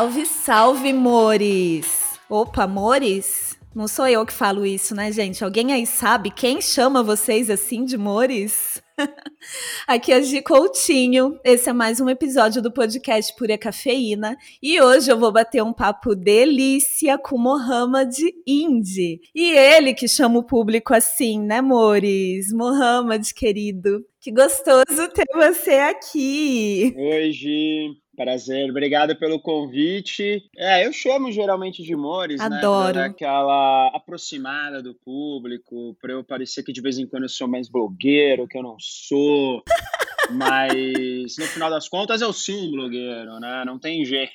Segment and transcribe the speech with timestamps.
[0.00, 2.18] Salve, salve, Mores!
[2.26, 3.58] Opa, Mores?
[3.74, 5.44] Não sou eu que falo isso, né, gente?
[5.44, 8.82] Alguém aí sabe quem chama vocês assim de Mores?
[9.86, 11.38] Aqui é Gi Coutinho.
[11.44, 14.38] Esse é mais um episódio do podcast Pura Cafeína.
[14.62, 19.20] E hoje eu vou bater um papo delícia com Mohamed Indy.
[19.34, 22.50] E ele que chama o público assim, né, Mores?
[22.54, 24.02] Mohamed, querido.
[24.18, 26.94] Que gostoso ter você aqui.
[26.96, 27.99] Oi, Gi.
[28.20, 30.44] Prazer, obrigado pelo convite.
[30.54, 32.58] É, eu chamo geralmente de Mores, né?
[32.58, 32.98] Adoro.
[32.98, 33.04] né?
[33.06, 37.70] Aquela aproximada do público, para eu parecer que de vez em quando eu sou mais
[37.70, 39.62] blogueiro, que eu não sou.
[40.32, 43.64] Mas no final das contas eu sou um blogueiro, né?
[43.64, 44.34] Não tem jeito.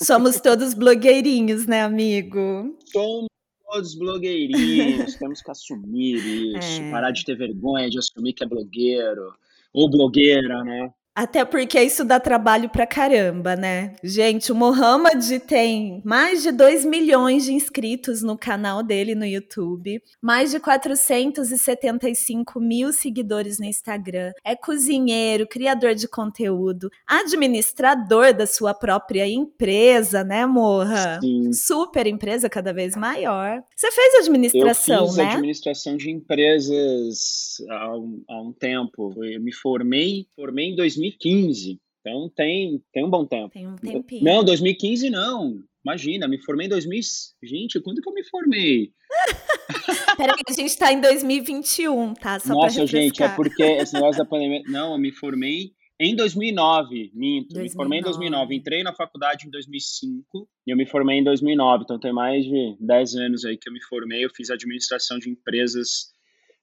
[0.00, 2.78] Somos todos blogueirinhos, né, amigo?
[2.92, 3.26] Somos
[3.66, 6.90] todos blogueirinhos, temos que assumir isso, é.
[6.92, 9.34] parar de ter vergonha de assumir que é blogueiro
[9.72, 10.94] ou blogueira, né?
[11.14, 13.94] Até porque isso dá trabalho pra caramba, né?
[14.02, 20.02] Gente, o Mohamed tem mais de 2 milhões de inscritos no canal dele no YouTube,
[20.20, 24.32] mais de 475 mil seguidores no Instagram.
[24.44, 31.20] É cozinheiro, criador de conteúdo, administrador da sua própria empresa, né, Morra?
[31.20, 31.52] Sim.
[31.52, 33.62] Super empresa, cada vez maior.
[33.76, 35.24] Você fez administração, Eu fiz né?
[35.26, 39.14] administração de empresas há um, há um tempo.
[39.24, 41.80] Eu me formei, formei em 2000 2015.
[42.00, 43.50] Então tem, tem um bom tempo.
[43.50, 44.24] Tem um tempinho.
[44.24, 45.62] Não, 2015 não.
[45.84, 47.00] Imagina, me formei em 2000.
[47.42, 48.92] Gente, quando que eu me formei?
[50.16, 52.38] Peraí, a gente tá em 2021, tá?
[52.40, 54.62] Só Nossa, gente, é porque esse negócio da pandemia.
[54.68, 57.54] Não, eu me formei em 2009, minto.
[57.54, 57.62] 2009.
[57.62, 58.54] Me formei em 2009.
[58.54, 61.84] Entrei na faculdade em 2005 e eu me formei em 2009.
[61.84, 64.24] Então tem mais de 10 anos aí que eu me formei.
[64.24, 66.13] Eu fiz administração de empresas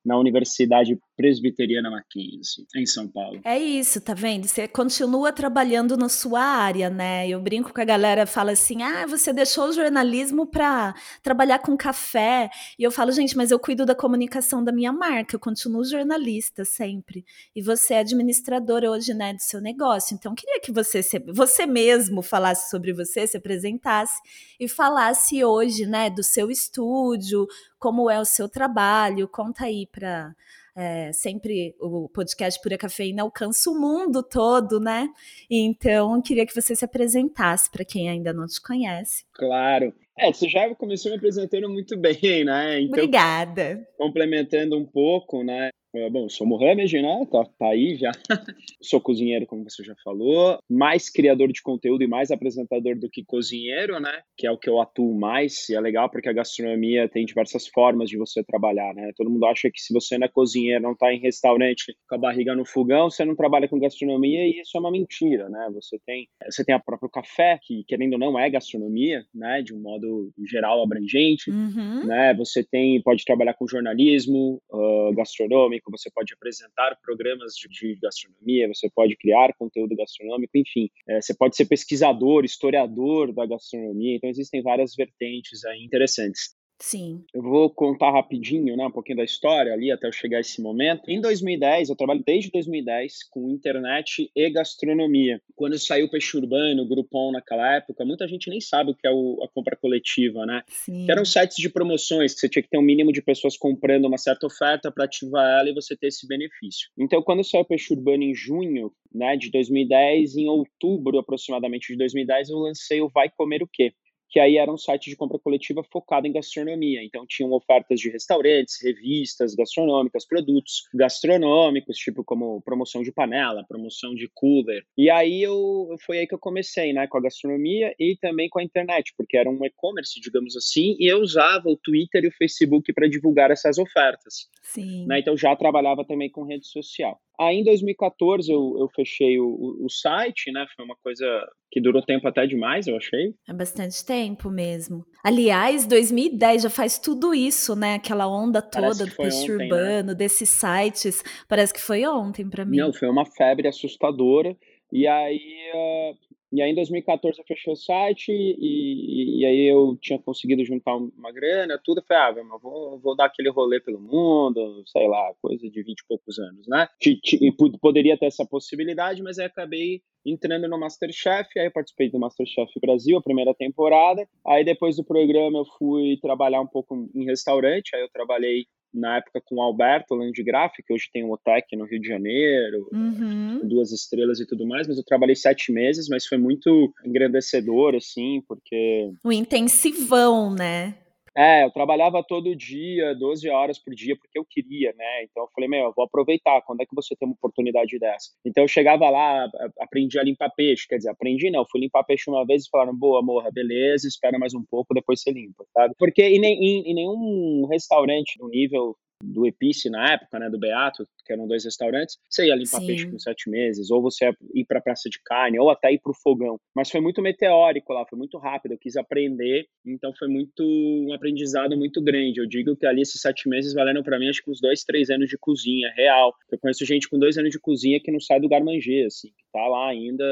[0.03, 3.39] na Universidade Presbiteriana Mackenzie, em São Paulo.
[3.43, 4.47] É isso, tá vendo?
[4.47, 7.27] Você continua trabalhando na sua área, né?
[7.29, 11.77] Eu brinco com a galera, fala assim: ah, você deixou o jornalismo para trabalhar com
[11.77, 12.49] café.
[12.77, 16.65] E eu falo, gente, mas eu cuido da comunicação da minha marca, eu continuo jornalista
[16.65, 17.23] sempre.
[17.55, 20.15] E você é administrador hoje, né, do seu negócio.
[20.15, 24.19] Então, queria que você, você mesmo falasse sobre você, se apresentasse
[24.59, 27.47] e falasse hoje, né, do seu estúdio,
[27.81, 29.27] como é o seu trabalho.
[29.27, 30.33] Conta aí para
[30.75, 35.09] é, sempre o podcast Pura Cafeína alcança o mundo todo, né?
[35.49, 39.25] Então, queria que você se apresentasse para quem ainda não te conhece.
[39.33, 39.93] Claro.
[40.15, 42.79] É, você já começou me apresentando muito bem, né?
[42.79, 43.85] Então, Obrigada.
[43.97, 45.71] Complementando um pouco, né?
[45.93, 47.27] É, bom, sou Mohamed, né?
[47.29, 48.11] Tá, tá aí já.
[48.81, 50.57] sou cozinheiro, como você já falou.
[50.69, 54.21] Mais criador de conteúdo e mais apresentador do que cozinheiro, né?
[54.37, 55.67] Que é o que eu atuo mais.
[55.67, 59.11] E é legal porque a gastronomia tem diversas formas de você trabalhar, né?
[59.17, 62.17] Todo mundo acha que se você não é cozinheiro, não tá em restaurante com a
[62.17, 65.69] barriga no fogão, você não trabalha com gastronomia e isso é uma mentira, né?
[65.73, 69.61] Você tem, você tem a próprio café, que querendo ou não é gastronomia, né?
[69.61, 72.05] De um modo geral abrangente, uhum.
[72.05, 72.33] né?
[72.35, 77.99] Você tem, pode trabalhar com jornalismo uh, gastronômico, gastronômico, você pode apresentar programas de, de
[78.01, 84.15] gastronomia, você pode criar conteúdo gastronômico, enfim, é, você pode ser pesquisador, historiador da gastronomia,
[84.15, 86.55] então existem várias vertentes aí interessantes.
[86.81, 87.23] Sim.
[87.33, 90.61] Eu vou contar rapidinho, né, um pouquinho da história ali até eu chegar a esse
[90.61, 91.09] momento.
[91.09, 95.39] Em 2010, eu trabalho desde 2010 com internet e gastronomia.
[95.55, 99.07] Quando saiu o Peixe Urbano, o Groupon naquela época, muita gente nem sabe o que
[99.07, 100.63] é o, a compra coletiva, né?
[100.67, 101.05] Sim.
[101.05, 104.05] Que eram sites de promoções que você tinha que ter um mínimo de pessoas comprando
[104.05, 106.89] uma certa oferta para ativar ela e você ter esse benefício.
[106.97, 111.97] Então, quando saiu o Peixe Urbano em junho, né, de 2010, em outubro aproximadamente de
[111.97, 113.93] 2010, eu lancei o Vai Comer o Quê?
[114.31, 117.03] Que aí era um site de compra coletiva focado em gastronomia.
[117.03, 124.15] Então tinham ofertas de restaurantes, revistas gastronômicas, produtos gastronômicos, tipo como promoção de panela, promoção
[124.15, 124.83] de cooler.
[124.97, 128.59] E aí eu foi aí que eu comecei, né, com a gastronomia e também com
[128.59, 132.37] a internet, porque era um e-commerce, digamos assim, e eu usava o Twitter e o
[132.37, 134.47] Facebook para divulgar essas ofertas.
[134.63, 135.05] Sim.
[135.05, 135.19] Né?
[135.19, 137.19] Então já trabalhava também com rede social.
[137.41, 140.63] Aí em 2014 eu, eu fechei o, o, site, né?
[140.75, 141.25] Foi uma coisa
[141.71, 143.33] que durou tempo até demais, eu achei.
[143.49, 145.03] É bastante tempo mesmo.
[145.23, 147.95] Aliás, 2010 já faz tudo isso, né?
[147.95, 149.63] Aquela onda toda do peixe ontem, né?
[149.63, 150.15] urbano, né?
[150.15, 151.23] desses sites.
[151.49, 152.77] Parece que foi ontem para mim.
[152.77, 154.55] Não, foi uma febre assustadora.
[154.93, 155.39] E aí,
[155.73, 156.17] uh,
[156.51, 160.95] e aí em 2014 eu fechei o site e, e, aí eu tinha conseguido juntar
[160.95, 161.99] uma grana, tudo.
[161.99, 165.81] Eu falei, ah, meu, vou, vou dar aquele rolê pelo mundo, sei lá, coisa de
[165.81, 166.87] 20 e poucos anos, né?
[167.05, 172.19] E poderia ter essa possibilidade, mas aí acabei entrando no Masterchef, aí eu participei do
[172.19, 174.27] Masterchef Brasil, a primeira temporada.
[174.45, 179.17] Aí depois do programa eu fui trabalhar um pouco em restaurante, aí eu trabalhei na
[179.17, 183.61] época com o Alberto Landgraf, que hoje tem um OTEC no Rio de Janeiro, uhum.
[183.63, 188.41] duas estrelas e tudo mais, mas eu trabalhei sete meses, mas foi muito engrandecedor, assim,
[188.47, 189.11] porque...
[189.23, 190.95] O intensivão, né?
[191.35, 195.23] É, eu trabalhava todo dia, 12 horas por dia, porque eu queria, né?
[195.23, 198.31] Então eu falei, meu, eu vou aproveitar, quando é que você tem uma oportunidade dessa?
[198.45, 199.49] Então eu chegava lá,
[199.79, 202.93] aprendi a limpar peixe, quer dizer, aprendi não, fui limpar peixe uma vez e falaram,
[202.93, 205.95] boa, morra, beleza, espera mais um pouco, depois você limpa, sabe?
[205.97, 211.07] Porque em, em, em nenhum restaurante no nível do Epice na época, né, do Beato,
[211.25, 212.87] que eram dois restaurantes, você ia limpar Sim.
[212.87, 215.91] peixe com sete meses, ou você ia ir para a praça de carne, ou até
[215.91, 216.59] ir para o fogão.
[216.75, 221.13] Mas foi muito meteórico lá, foi muito rápido, eu quis aprender, então foi muito um
[221.13, 222.39] aprendizado muito grande.
[222.39, 225.09] Eu digo que ali esses sete meses valeram para mim acho que uns dois, três
[225.09, 226.33] anos de cozinha real.
[226.51, 229.43] Eu conheço gente com dois anos de cozinha que não sai do Garmanger, assim, que
[229.51, 230.25] tá lá ainda,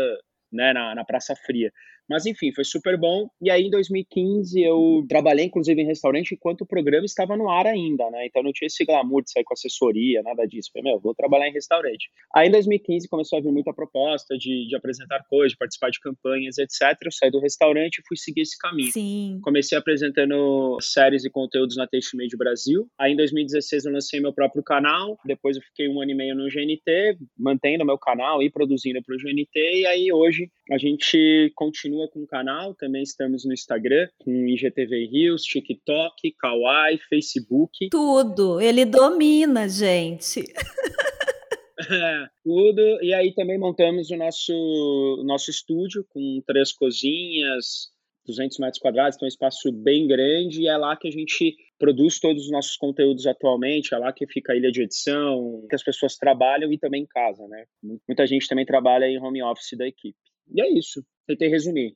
[0.51, 1.71] né, na, na Praça Fria.
[2.09, 3.29] Mas enfim, foi super bom.
[3.41, 7.67] E aí em 2015 eu trabalhei inclusive em restaurante enquanto o programa estava no ar
[7.67, 8.25] ainda, né?
[8.25, 10.69] Então não tinha esse glamour de sair com assessoria, nada disso.
[10.73, 12.09] Falei, meu, vou trabalhar em restaurante.
[12.33, 15.99] Aí em 2015 começou a vir muita proposta de, de apresentar coisas, de participar de
[15.99, 16.97] campanhas, etc.
[17.03, 18.91] Eu saí do restaurante e fui seguir esse caminho.
[18.91, 19.39] Sim.
[19.43, 22.87] Comecei apresentando séries e conteúdos na Taste Made Brasil.
[22.99, 25.17] Aí em 2016 eu lancei meu próprio canal.
[25.25, 29.15] Depois eu fiquei um ano e meio no GNT, mantendo meu canal e produzindo para
[29.15, 29.49] o GNT.
[29.55, 34.31] E aí hoje a gente continua continua com o canal, também estamos no Instagram, com
[34.47, 37.89] IGTV Rios, TikTok, Kawaii, Facebook.
[37.89, 40.43] Tudo, ele domina, gente.
[41.89, 43.01] É, tudo.
[43.01, 47.87] E aí também montamos o nosso, nosso estúdio com três cozinhas,
[48.27, 51.55] 200 metros quadrados, então é um espaço bem grande e é lá que a gente
[51.79, 55.75] produz todos os nossos conteúdos atualmente, é lá que fica a ilha de edição, que
[55.75, 57.63] as pessoas trabalham e também em casa, né?
[58.05, 60.19] Muita gente também trabalha em home office da equipe.
[60.53, 61.01] E é isso.
[61.29, 61.95] Tentei resumir.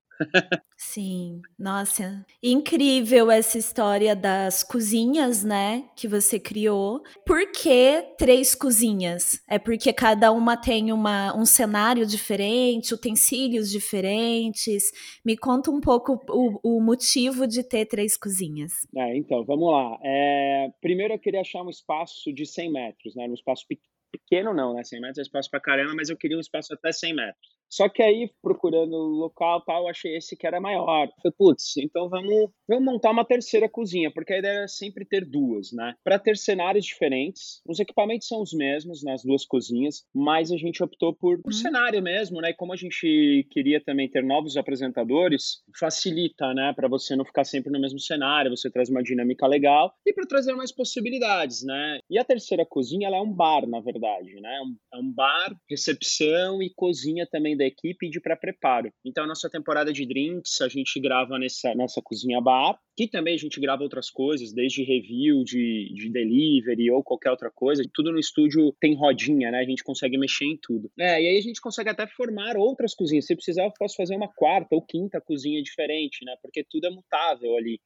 [0.77, 7.01] Sim, nossa, incrível essa história das cozinhas, né, que você criou.
[7.25, 9.43] Por que três cozinhas?
[9.49, 14.91] É porque cada uma tem uma, um cenário diferente, utensílios diferentes.
[15.25, 18.71] Me conta um pouco o, o motivo de ter três cozinhas.
[18.95, 19.97] É, então, vamos lá.
[20.03, 23.65] É, primeiro eu queria achar um espaço de 100 metros, né, um espaço
[24.11, 26.91] pequeno não, né, 100 metros é espaço pra caramba, mas eu queria um espaço até
[26.91, 27.62] 100 metros.
[27.73, 31.09] Só que aí, procurando o local tal, achei esse que era maior.
[31.23, 35.25] Falei, putz, então vamos, vamos montar uma terceira cozinha, porque a ideia é sempre ter
[35.25, 35.95] duas, né?
[36.03, 40.83] Para ter cenários diferentes, os equipamentos são os mesmos nas duas cozinhas, mas a gente
[40.83, 41.57] optou por, por uhum.
[41.57, 42.51] cenário mesmo, né?
[42.51, 46.73] E como a gente queria também ter novos apresentadores, facilita, né?
[46.75, 50.27] Para você não ficar sempre no mesmo cenário, você traz uma dinâmica legal e para
[50.27, 51.97] trazer mais possibilidades, né?
[52.07, 54.59] E a terceira cozinha, ela é um bar, na verdade, né?
[54.93, 58.91] É um bar, recepção e cozinha também da equipe de pré-preparo.
[59.05, 63.35] Então, a nossa temporada de drinks, a gente grava nessa, nessa cozinha bar, que também
[63.35, 67.83] a gente grava outras coisas, desde review de, de delivery ou qualquer outra coisa.
[67.93, 69.59] Tudo no estúdio tem rodinha, né?
[69.59, 70.91] A gente consegue mexer em tudo.
[70.99, 73.25] É, e aí a gente consegue até formar outras cozinhas.
[73.25, 76.35] Se precisar, eu posso fazer uma quarta ou quinta cozinha diferente, né?
[76.41, 77.79] Porque tudo é mutável ali.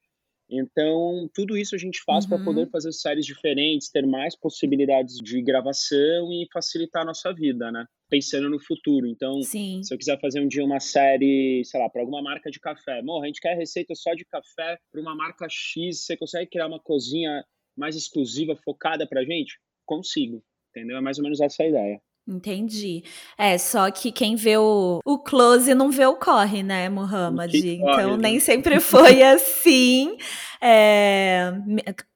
[0.50, 2.30] Então, tudo isso a gente faz uhum.
[2.30, 7.70] para poder fazer séries diferentes, ter mais possibilidades de gravação e facilitar a nossa vida,
[7.70, 7.84] né?
[8.08, 9.06] Pensando no futuro.
[9.06, 9.82] Então, Sim.
[9.82, 13.02] se eu quiser fazer um dia uma série, sei lá, para alguma marca de café,
[13.02, 16.66] morra, a gente quer receita só de café para uma marca X, você consegue criar
[16.66, 17.44] uma cozinha
[17.76, 19.58] mais exclusiva, focada pra gente?
[19.84, 20.96] Consigo, entendeu?
[20.96, 22.00] É mais ou menos essa a ideia.
[22.28, 23.02] Entendi.
[23.38, 27.54] É, só que quem vê o, o close não vê o corre, né, Muhammad?
[27.54, 28.28] Então, né?
[28.28, 30.14] nem sempre foi assim.
[30.60, 31.52] É,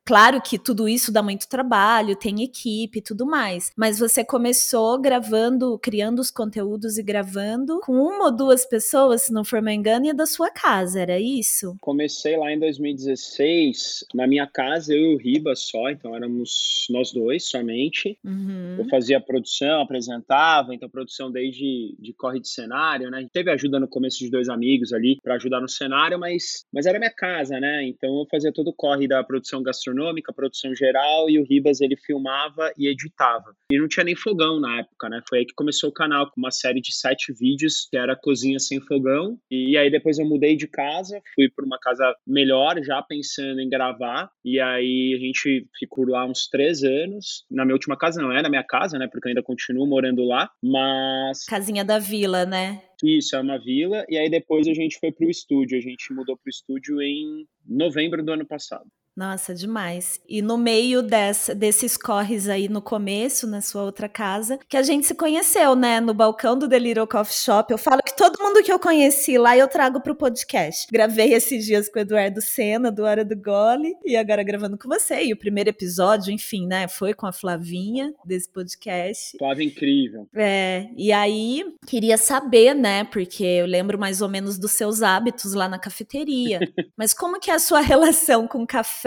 [0.04, 5.00] Claro que tudo isso dá muito trabalho, tem equipe e tudo mais, mas você começou
[5.00, 9.72] gravando, criando os conteúdos e gravando com uma ou duas pessoas, se não for me
[9.72, 11.76] engano, e é da sua casa, era isso?
[11.80, 17.12] Comecei lá em 2016, na minha casa, eu e o Riba só, então éramos nós
[17.12, 18.18] dois somente.
[18.24, 18.76] Uhum.
[18.78, 23.24] Eu fazia produção, apresentava, então produção desde de corre de cenário, né?
[23.32, 26.98] Teve ajuda no começo de dois amigos ali para ajudar no cenário, mas, mas era
[26.98, 27.84] minha casa, né?
[27.86, 31.96] Então eu fazia todo o corre da produção gastronômica produção geral, e o Ribas ele
[31.96, 33.54] filmava e editava.
[33.70, 35.20] E não tinha nem fogão na época, né?
[35.28, 38.58] Foi aí que começou o canal, com uma série de sete vídeos, que era Cozinha
[38.58, 39.38] Sem Fogão.
[39.50, 43.68] E aí depois eu mudei de casa, fui para uma casa melhor, já pensando em
[43.68, 44.30] gravar.
[44.44, 47.44] E aí a gente ficou lá uns três anos.
[47.50, 49.06] Na minha última casa, não é na minha casa, né?
[49.06, 51.44] Porque eu ainda continuo morando lá, mas.
[51.44, 52.82] Casinha da vila, né?
[53.02, 54.04] Isso, é uma vila.
[54.08, 55.76] E aí depois a gente foi para o estúdio.
[55.76, 58.88] A gente mudou para o estúdio em novembro do ano passado.
[59.16, 60.20] Nossa, demais.
[60.26, 64.82] E no meio dessa, desses corres aí no começo, na sua outra casa, que a
[64.82, 66.00] gente se conheceu, né?
[66.00, 67.70] No balcão do The Little Coffee Shop.
[67.70, 70.86] Eu falo que Todo mundo que eu conheci lá eu trago pro podcast.
[70.92, 74.88] Gravei esses dias com o Eduardo Sena, do Hora do Gole, e agora gravando com
[74.88, 75.24] você.
[75.24, 79.36] E o primeiro episódio, enfim, né, foi com a Flavinha desse podcast.
[79.38, 80.28] Flávia incrível.
[80.32, 85.52] É, e aí queria saber, né, porque eu lembro mais ou menos dos seus hábitos
[85.52, 86.60] lá na cafeteria.
[86.96, 89.01] Mas como que é a sua relação com café?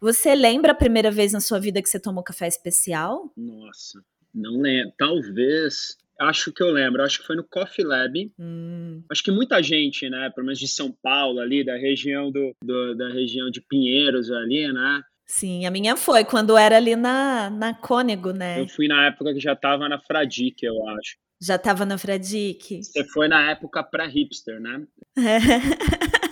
[0.00, 3.32] Você lembra a primeira vez na sua vida que você tomou café especial?
[3.36, 4.00] Nossa,
[4.34, 4.92] não lembro.
[4.98, 8.30] Talvez Acho que eu lembro, acho que foi no Coffee Lab.
[8.38, 9.02] Hum.
[9.10, 12.94] Acho que muita gente, né, pelo menos de São Paulo ali, da região do, do,
[12.94, 15.00] da região de Pinheiros ali, né?
[15.26, 18.60] Sim, a minha foi quando era ali na, na Cônego, né?
[18.60, 21.16] Eu fui na época que já tava na Fradique, eu acho.
[21.40, 22.84] Já tava na Fradique.
[22.84, 24.86] Você foi na época pra hipster, né?
[25.16, 25.38] É.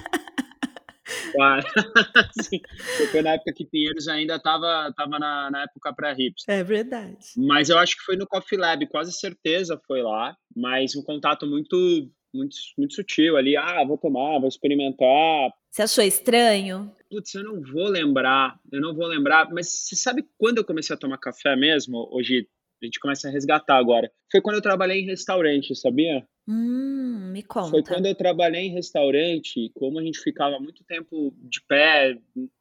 [1.32, 1.66] Claro.
[2.42, 2.60] Sim.
[3.10, 6.44] Foi na época que Pinheiros ainda estava tava na, na época pré-hips.
[6.48, 7.18] É verdade.
[7.36, 11.46] Mas eu acho que foi no Coffee Lab, quase certeza foi lá, mas um contato
[11.46, 11.76] muito,
[12.34, 13.56] muito, muito sutil ali.
[13.56, 15.50] Ah, vou tomar, vou experimentar.
[15.70, 16.90] Você achou estranho?
[17.10, 20.94] Putz, eu não vou lembrar, eu não vou lembrar, mas você sabe quando eu comecei
[20.94, 22.08] a tomar café mesmo?
[22.12, 22.46] Hoje
[22.82, 24.10] a gente começa a resgatar agora.
[24.30, 26.26] Foi quando eu trabalhei em restaurante, sabia?
[26.46, 27.68] Hum, me conta.
[27.68, 32.16] Foi quando eu trabalhei em restaurante, como a gente ficava muito tempo de pé,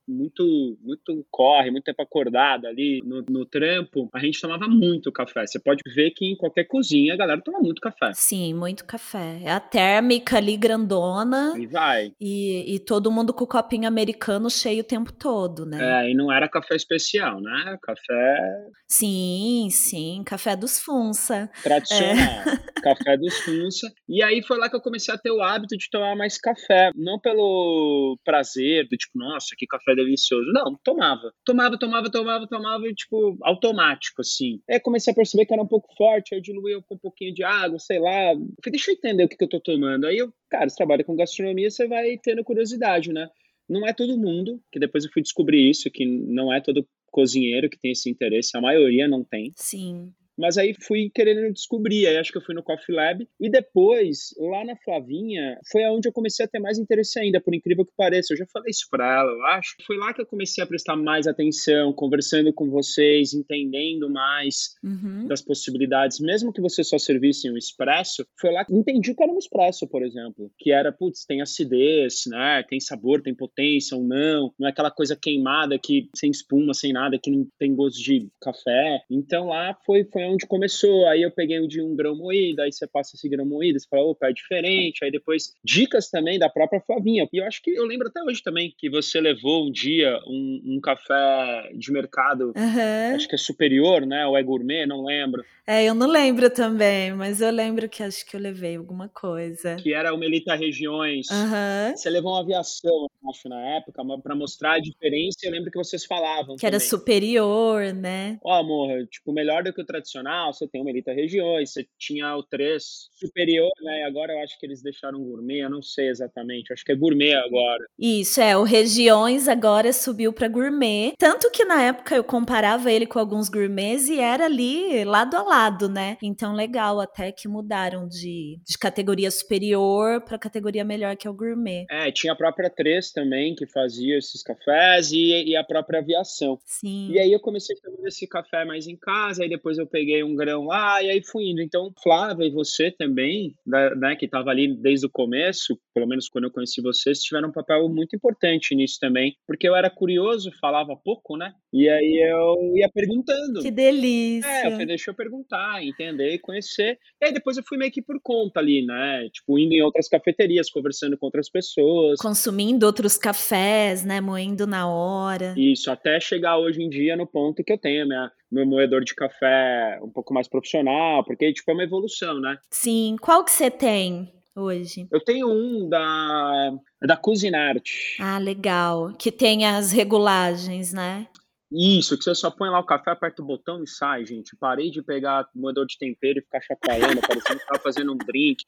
[0.08, 5.46] muito, muito corre, muito tempo acordado ali no, no trampo, a gente tomava muito café.
[5.46, 8.12] Você pode ver que em qualquer cozinha a galera toma muito café.
[8.14, 9.42] Sim, muito café.
[9.44, 11.54] É a térmica ali grandona.
[11.58, 12.12] E vai.
[12.20, 16.06] E, e todo mundo com o copinho americano cheio o tempo todo, né?
[16.06, 17.78] É, e não era café especial, né?
[17.82, 18.68] Café.
[18.88, 20.24] Sim, sim.
[20.26, 21.50] Café dos Funça.
[21.64, 22.16] Tradicional.
[22.16, 22.68] É.
[22.82, 23.92] Café dos Funça.
[24.08, 26.92] E aí foi lá que eu comecei a ter o hábito de tomar mais café.
[26.96, 30.52] Não pelo prazer, do tipo, nossa, que café delicioso.
[30.54, 31.34] Não, tomava.
[31.44, 34.62] Tomava, tomava, tomava, tomava, tipo, automático, assim.
[34.70, 37.34] Aí comecei a perceber que era um pouco forte, aí eu diluía com um pouquinho
[37.34, 38.34] de água, sei lá.
[38.34, 40.06] Falei, deixa eu entender o que, que eu tô tomando.
[40.06, 43.28] Aí eu, cara, você trabalha com gastronomia, você vai tendo curiosidade, né?
[43.70, 47.70] Não é todo mundo, que depois eu fui descobrir isso, que não é todo cozinheiro
[47.70, 49.52] que tem esse interesse, a maioria não tem.
[49.56, 50.14] Sim.
[50.38, 53.28] Mas aí fui querendo descobrir, aí acho que eu fui no Coffee Lab.
[53.40, 57.56] E depois, lá na Flavinha, foi aonde eu comecei a ter mais interesse ainda, por
[57.56, 58.34] incrível que pareça.
[58.34, 59.76] Eu já falei isso pra ela, eu acho.
[59.86, 65.28] Foi lá que eu comecei a prestar mais atenção, conversando com vocês, entendendo mais uhum.
[65.28, 66.20] das possibilidades.
[66.20, 69.88] Mesmo que você só servisse um expresso, foi lá que entendi que era um expresso,
[69.88, 70.52] por exemplo.
[70.60, 72.64] Que era, putz, tem acidez, né?
[72.70, 74.54] Tem sabor, tem potência ou não.
[74.60, 78.28] Não é aquela coisa queimada que sem espuma, sem nada, que não tem gosto de
[78.42, 79.02] café.
[79.10, 81.08] Então lá foi, foi onde começou.
[81.08, 83.88] Aí eu peguei o de um grão moído, aí você passa esse grão moído, você
[83.90, 85.04] fala, opa, é diferente.
[85.04, 87.28] Aí depois, dicas também da própria Flavinha.
[87.32, 90.62] E eu acho que eu lembro até hoje também que você levou um dia um,
[90.66, 93.16] um café de mercado, uhum.
[93.16, 94.26] acho que é superior, né?
[94.26, 95.44] Ou é gourmet, não lembro.
[95.66, 99.76] É, eu não lembro também, mas eu lembro que acho que eu levei alguma coisa.
[99.76, 101.28] Que era o Melita Regiões.
[101.30, 101.96] Uhum.
[101.96, 105.38] Você levou uma aviação, acho, na época, para mostrar a diferença.
[105.44, 106.56] Eu lembro que vocês falavam.
[106.56, 106.76] Que também.
[106.76, 108.40] era superior, né?
[108.44, 111.88] Ó, oh, amor, tipo, melhor do que o tradicional, você tem o Melita Regiões, você
[111.98, 114.02] tinha o 3 superior, né?
[114.02, 116.74] E agora eu acho que eles deixaram gourmet, eu não sei exatamente.
[116.74, 117.86] Acho que é gourmet agora.
[117.98, 118.58] Isso, é.
[118.58, 121.14] O Regiões agora subiu para gourmet.
[121.18, 125.44] Tanto que na época eu comparava ele com alguns gourmets e era ali lado a
[125.44, 126.18] lado, né?
[126.22, 131.34] Então, legal até que mudaram de, de categoria superior para categoria melhor que é o
[131.34, 131.86] gourmet.
[131.90, 136.60] É, tinha a própria 3 também que fazia esses cafés e, e a própria aviação.
[136.64, 137.10] Sim.
[137.12, 140.24] E aí eu comecei a tomar esse café mais em casa, aí depois eu peguei
[140.24, 141.60] um grão lá e aí fui indo.
[141.60, 146.44] Então, Flávia e você também, né, que estava ali desde o começo, pelo menos quando
[146.44, 150.96] eu conheci vocês, tiveram um papel muito importante nisso também, porque eu era curioso, falava
[150.96, 151.54] pouco, né?
[151.74, 153.62] E aí eu ia perguntando.
[153.62, 154.48] Que delícia.
[154.48, 157.00] É, eu falei, deixa eu perguntar, entender e conhecer.
[157.20, 159.28] E aí depois eu fui meio que por conta ali, né?
[159.32, 162.20] Tipo, indo em outras cafeterias, conversando com outras pessoas.
[162.20, 164.20] Consumindo outros cafés, né?
[164.20, 165.54] Moendo na hora.
[165.56, 169.14] Isso, até chegar hoje em dia no ponto que eu tenho minha, meu moedor de
[169.14, 172.58] café um pouco mais profissional, porque, tipo, é uma evolução, né?
[172.72, 173.16] Sim.
[173.22, 174.34] Qual que você tem?
[174.58, 175.08] hoje?
[175.12, 176.74] Eu tenho um da,
[177.04, 177.88] da Cuisinart.
[178.20, 179.14] Ah, legal.
[179.14, 181.28] Que tem as regulagens, né?
[181.72, 184.56] Isso, que você só põe lá o café, aperta o botão e sai, gente.
[184.56, 188.64] Parei de pegar moedor de tempero e ficar chacoalhando, parecendo que tava fazendo um drink.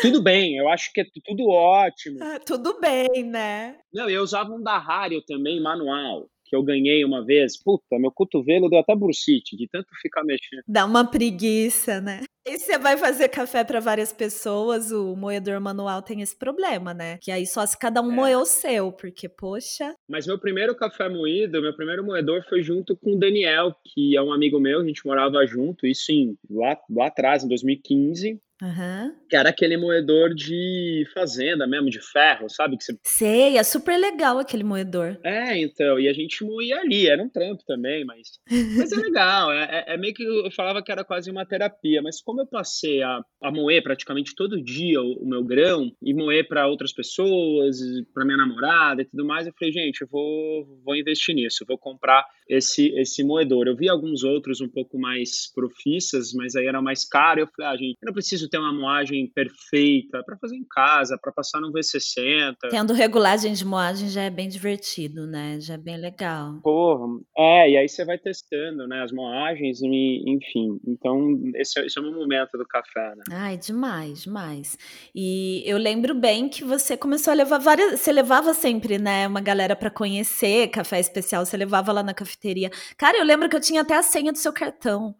[0.00, 2.18] Tudo bem, eu acho que é tudo ótimo.
[2.22, 3.76] Ah, tudo bem, né?
[3.92, 8.10] Não, eu usava um da Hario também, manual que eu ganhei uma vez, puta, meu
[8.10, 10.62] cotovelo deu até bursite, de tanto ficar mexendo.
[10.66, 12.20] Dá uma preguiça, né?
[12.48, 17.18] E você vai fazer café para várias pessoas, o moedor manual tem esse problema, né?
[17.20, 18.14] Que aí só se cada um é.
[18.14, 19.96] moer o seu, porque, poxa.
[20.08, 24.22] Mas meu primeiro café moído, meu primeiro moedor foi junto com o Daniel, que é
[24.22, 28.40] um amigo meu, a gente morava junto, isso em, lá, lá atrás, em 2015.
[28.62, 29.14] Aham.
[29.28, 32.76] Que era aquele moedor de fazenda mesmo, de ferro, sabe?
[32.76, 32.98] Que você...
[33.04, 35.18] Sei, é super legal aquele moedor.
[35.22, 38.40] É, então, e a gente moía ali, era um trampo também, mas,
[38.76, 42.00] mas é legal, é, é, é meio que eu falava que era quase uma terapia,
[42.00, 46.14] mas como eu passei a, a moer praticamente todo dia o, o meu grão, e
[46.14, 47.78] moer para outras pessoas,
[48.14, 51.78] para minha namorada e tudo mais, eu falei, gente, eu vou, vou investir nisso, vou
[51.78, 53.66] comprar esse, esse moedor.
[53.66, 57.72] Eu vi alguns outros um pouco mais profissas, mas aí era mais caro, eu falei,
[57.72, 61.60] ah, gente, eu não preciso ter uma moagem perfeita para fazer em casa, para passar
[61.60, 62.56] no V60.
[62.70, 65.58] Tendo regulagem de moagem já é bem divertido, né?
[65.60, 66.60] Já é bem legal.
[66.62, 70.78] Porra, é, e aí você vai testando, né, as moagens, e, enfim.
[70.86, 73.24] Então, esse, é, esse é o meu momento do café, né?
[73.30, 74.78] Ai, demais, demais.
[75.14, 79.40] E eu lembro bem que você começou a levar várias, você levava sempre, né, uma
[79.40, 82.70] galera para conhecer café especial, você levava lá na cafeteria.
[82.96, 85.14] Cara, eu lembro que eu tinha até a senha do seu cartão.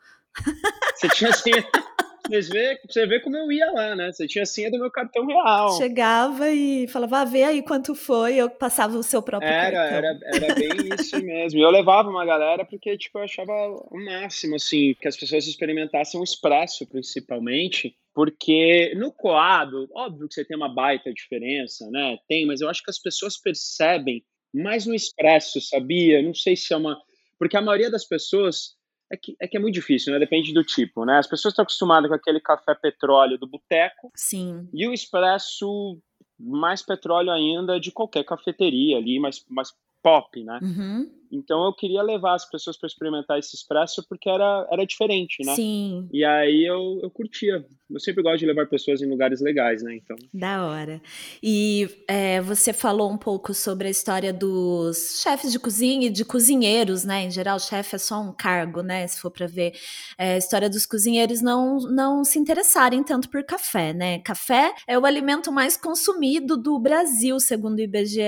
[0.94, 1.64] Você tinha a senha
[2.28, 4.12] Você vê, você vê como eu ia lá, né?
[4.12, 5.76] Você tinha a senha do meu cartão real.
[5.76, 9.96] Chegava e falava, ah, vê aí quanto foi, eu passava o seu próprio era, cartão.
[9.96, 10.68] Era, era bem
[10.98, 11.58] isso mesmo.
[11.58, 15.46] E eu levava uma galera porque, tipo, eu achava o máximo, assim, que as pessoas
[15.46, 22.16] experimentassem o expresso, principalmente, porque no coado, óbvio que você tem uma baita diferença, né?
[22.28, 26.22] Tem, mas eu acho que as pessoas percebem mais no expresso, sabia?
[26.22, 26.98] Não sei se é uma.
[27.38, 28.75] Porque a maioria das pessoas
[29.10, 30.18] é que, é que é muito difícil, né?
[30.18, 31.18] Depende do tipo, né?
[31.18, 34.10] As pessoas estão acostumadas com aquele café petróleo do boteco.
[34.14, 34.68] Sim.
[34.72, 35.98] E o expresso
[36.38, 39.72] mais petróleo ainda de qualquer cafeteria ali, mais, mais
[40.02, 40.60] pop, né?
[40.62, 41.10] Uhum.
[41.36, 45.54] Então eu queria levar as pessoas para experimentar esse expresso porque era, era diferente, né?
[45.54, 46.08] Sim.
[46.12, 47.64] E aí eu, eu curtia.
[47.88, 49.96] Eu sempre gosto de levar pessoas em lugares legais, né?
[49.96, 50.16] Então.
[50.34, 51.00] Da hora.
[51.42, 56.24] E é, você falou um pouco sobre a história dos chefes de cozinha e de
[56.24, 57.24] cozinheiros, né?
[57.24, 59.06] Em geral, chefe é só um cargo, né?
[59.06, 59.74] Se for para ver.
[60.18, 64.18] É, a história dos cozinheiros não, não se interessarem tanto por café, né?
[64.20, 68.20] Café é o alimento mais consumido do Brasil, segundo o IBGE,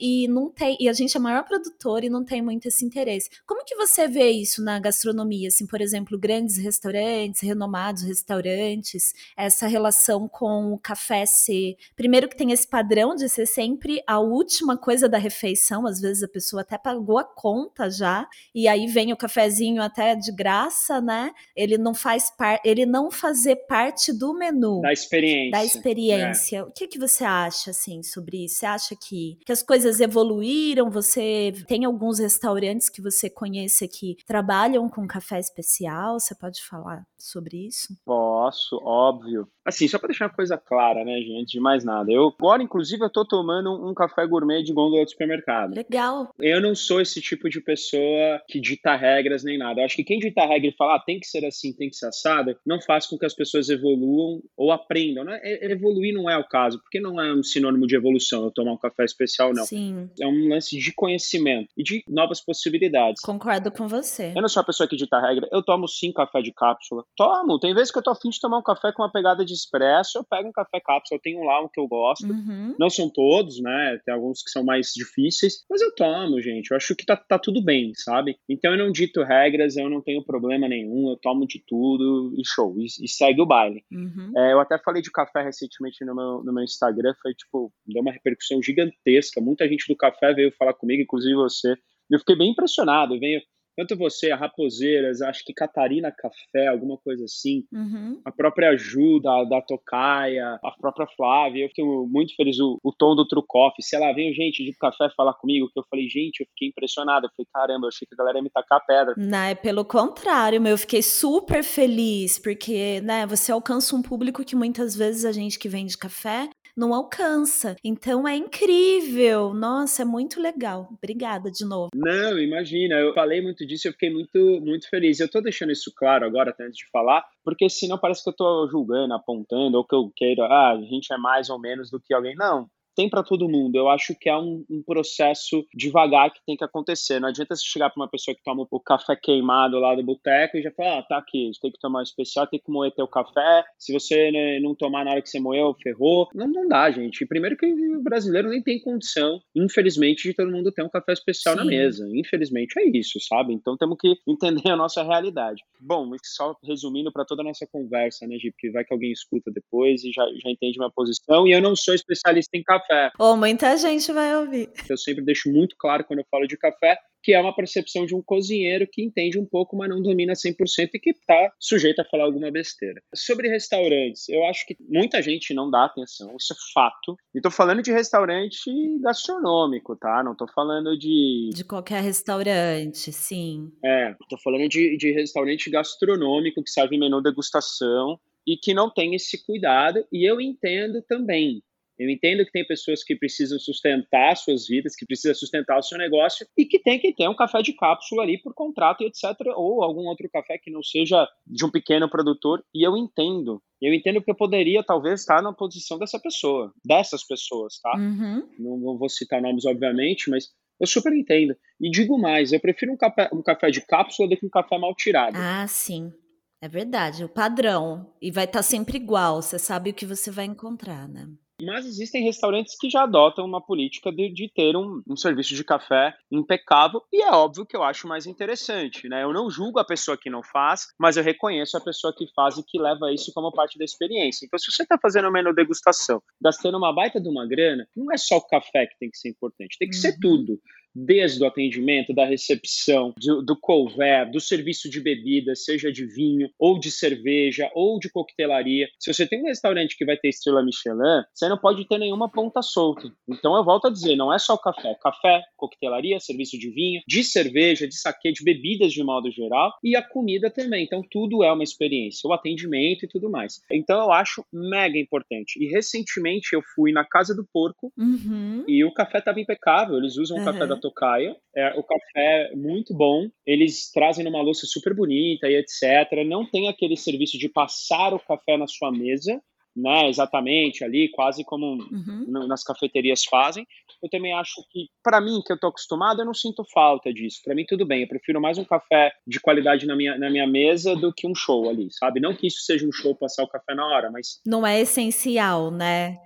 [0.00, 0.76] e não tem.
[0.80, 3.28] E a gente é maior produtor e não tem muito esse interesse.
[3.44, 5.48] Como que você vê isso na gastronomia?
[5.48, 11.76] Assim, por exemplo, grandes restaurantes, renomados restaurantes, essa relação com o café ser.
[11.96, 16.22] Primeiro que tem esse padrão de ser sempre a última coisa da refeição, às vezes
[16.22, 21.00] a pessoa até pagou a conta já, e aí vem o cafezinho até de graça,
[21.00, 21.32] né?
[21.56, 24.80] Ele não faz parte, ele não fazer parte do menu.
[24.80, 25.50] Da experiência.
[25.50, 26.58] Da experiência.
[26.58, 26.62] É.
[26.62, 28.56] O que, que você acha, assim, sobre isso?
[28.56, 30.90] Você acha que, que as coisas evoluíram?
[30.90, 36.18] Você tem alguns restaurantes que você conheça que trabalham com café especial?
[36.18, 37.96] Você pode falar sobre isso?
[38.04, 39.48] Posso, óbvio.
[39.66, 42.12] Assim, só para deixar uma coisa clara, né, gente, antes de mais nada.
[42.12, 45.74] Eu agora, inclusive, eu tô tomando um café gourmet de gôndola do supermercado.
[45.74, 46.30] Legal.
[46.38, 49.80] Eu não sou esse tipo de pessoa que dita regras nem nada.
[49.80, 51.96] Eu acho que quem dita regra e fala, ah, tem que ser assim, tem que
[51.96, 55.24] ser assado, não faz com que as pessoas evoluam ou aprendam.
[55.24, 55.40] Né?
[55.62, 58.78] Evoluir não é o caso, porque não é um sinônimo de evolução eu tomar um
[58.78, 59.64] café especial, não.
[59.64, 60.08] Sim.
[60.20, 63.20] É um lance de conhecimento e de novas possibilidades.
[63.20, 64.32] Concordo com você.
[64.34, 65.48] Eu não sou a pessoa que dita regra.
[65.50, 67.04] Eu tomo sim café de cápsula.
[67.16, 67.58] Tomo.
[67.58, 70.18] Tem vezes que eu tô afim de tomar um café com uma pegada de expresso,
[70.18, 71.16] eu pego um café cápsula.
[71.16, 72.26] Eu tenho lá um que eu gosto.
[72.26, 72.74] Uhum.
[72.78, 73.98] Não são todos, né?
[74.04, 76.70] Tem alguns que são mais difíceis, mas eu tomo, gente.
[76.70, 78.36] Eu acho que tá, tá tudo bem, sabe?
[78.48, 81.10] Então eu não dito regras, eu não tenho problema nenhum.
[81.10, 82.74] Eu tomo de tudo e show.
[82.78, 83.84] E, e segue o baile.
[83.92, 84.32] Uhum.
[84.36, 87.14] É, eu até falei de café recentemente no meu, no meu Instagram.
[87.20, 89.40] Foi tipo, deu uma repercussão gigantesca.
[89.40, 91.74] Muita gente do café veio falar comigo, inclusive você.
[92.10, 93.18] Eu fiquei bem impressionado.
[93.18, 93.40] Veio
[93.76, 98.20] tanto você, a Raposeiras, acho que Catarina Café, alguma coisa assim, uhum.
[98.24, 102.92] a própria Ju da, da Tocaia, a própria Flávia, eu fiquei muito feliz, o, o
[102.92, 106.40] Tom do Trucoff, sei lá, veio gente de café falar comigo, que eu falei, gente,
[106.40, 109.14] eu fiquei impressionado, eu falei, caramba, eu achei que a galera ia me tacar pedra.
[109.16, 114.44] Não, é pelo contrário, meu, eu fiquei super feliz, porque, né, você alcança um público
[114.44, 117.76] que muitas vezes a gente que vende café não alcança.
[117.82, 119.54] Então é incrível.
[119.54, 120.88] Nossa, é muito legal.
[120.92, 121.90] Obrigada de novo.
[121.94, 122.96] Não, imagina.
[122.96, 125.18] Eu falei muito disso eu fiquei muito, muito feliz.
[125.18, 128.34] Eu tô deixando isso claro agora, até antes de falar, porque senão parece que eu
[128.34, 132.00] tô julgando, apontando, ou que eu queiro, ah, a gente é mais ou menos do
[132.00, 132.34] que alguém.
[132.36, 133.76] Não, tem para todo mundo.
[133.76, 137.20] Eu acho que é um, um, processo devagar que tem que acontecer.
[137.20, 140.56] Não adianta você chegar para uma pessoa que toma o café queimado lá do boteco
[140.56, 142.92] e já falar, ah, tá aqui, você tem que tomar um especial, tem que moer
[142.92, 143.64] teu café.
[143.78, 146.28] Se você né, não tomar na hora que você moeu, ferrou.
[146.34, 147.26] Não, não dá, gente.
[147.26, 151.54] Primeiro que o brasileiro nem tem condição, infelizmente, de todo mundo ter um café especial
[151.54, 151.60] Sim.
[151.60, 152.08] na mesa.
[152.14, 153.52] Infelizmente é isso, sabe?
[153.52, 155.62] Então temos que entender a nossa realidade.
[155.78, 158.50] Bom, só resumindo para toda a nossa conversa, né, Gi?
[158.50, 161.46] Porque vai que alguém escuta depois e já, já entende minha posição.
[161.46, 163.10] E eu não sou especialista em café café.
[163.18, 164.70] Ou oh, muita gente vai ouvir.
[164.88, 168.14] Eu sempre deixo muito claro quando eu falo de café que é uma percepção de
[168.14, 172.04] um cozinheiro que entende um pouco, mas não domina 100% e que está sujeito a
[172.04, 173.02] falar alguma besteira.
[173.12, 177.16] Sobre restaurantes, eu acho que muita gente não dá atenção, isso é fato.
[177.34, 178.70] E tô falando de restaurante
[179.00, 180.22] gastronômico, tá?
[180.22, 181.50] Não tô falando de.
[181.52, 183.72] De qualquer restaurante, sim.
[183.84, 189.16] É, tô falando de, de restaurante gastronômico que serve menu degustação e que não tem
[189.16, 191.60] esse cuidado, e eu entendo também.
[191.98, 195.96] Eu entendo que tem pessoas que precisam sustentar suas vidas, que precisam sustentar o seu
[195.96, 199.38] negócio e que tem que ter um café de cápsula ali por contrato e etc.
[199.54, 202.62] Ou algum outro café que não seja de um pequeno produtor.
[202.74, 203.62] E eu entendo.
[203.80, 207.96] Eu entendo que eu poderia talvez estar na posição dessa pessoa, dessas pessoas, tá?
[207.96, 208.48] Uhum.
[208.58, 211.54] Não, não vou citar nomes, obviamente, mas eu super entendo.
[211.80, 214.78] E digo mais, eu prefiro um café, um café de cápsula do que um café
[214.78, 215.36] mal tirado.
[215.36, 216.12] Ah, sim.
[216.60, 218.14] É verdade, o padrão.
[218.20, 221.26] E vai estar sempre igual, você sabe o que você vai encontrar, né?
[221.62, 225.64] Mas existem restaurantes que já adotam uma política de, de ter um, um, serviço de
[225.64, 229.22] café impecável, e é óbvio que eu acho mais interessante, né?
[229.22, 232.58] Eu não julgo a pessoa que não faz, mas eu reconheço a pessoa que faz
[232.58, 234.44] e que leva isso como parte da experiência.
[234.44, 238.12] Então, se você está fazendo um menu degustação, gastando uma baita de uma grana, não
[238.12, 240.02] é só o café que tem que ser importante, tem que uhum.
[240.02, 240.60] ser tudo
[240.96, 246.48] desde o atendimento, da recepção, do, do couvert, do serviço de bebida, seja de vinho,
[246.58, 248.88] ou de cerveja, ou de coquetelaria.
[248.98, 252.30] Se você tem um restaurante que vai ter estrela Michelin, você não pode ter nenhuma
[252.30, 253.12] ponta solta.
[253.28, 254.96] Então eu volto a dizer, não é só o café.
[255.02, 259.94] Café, coquetelaria, serviço de vinho, de cerveja, de saque, de bebidas de modo geral, e
[259.94, 260.84] a comida também.
[260.84, 263.60] Então tudo é uma experiência, o atendimento e tudo mais.
[263.70, 265.62] Então eu acho mega importante.
[265.62, 268.64] E recentemente eu fui na Casa do Porco uhum.
[268.66, 269.98] e o café estava impecável.
[269.98, 270.46] Eles usam o uhum.
[270.46, 271.36] café da Tocaia.
[271.54, 273.28] É, o café é muito bom.
[273.44, 276.24] Eles trazem numa louça super bonita e etc.
[276.26, 279.40] Não tem aquele serviço de passar o café na sua mesa,
[279.74, 282.46] né, exatamente ali, quase como uhum.
[282.46, 283.66] nas cafeterias fazem.
[284.02, 287.40] Eu também acho que, para mim, que eu tô acostumado, eu não sinto falta disso.
[287.44, 288.02] Para mim, tudo bem.
[288.02, 291.34] Eu prefiro mais um café de qualidade na minha, na minha mesa do que um
[291.34, 292.20] show ali, sabe?
[292.20, 294.40] Não que isso seja um show passar o café na hora, mas.
[294.46, 296.16] Não é essencial, né?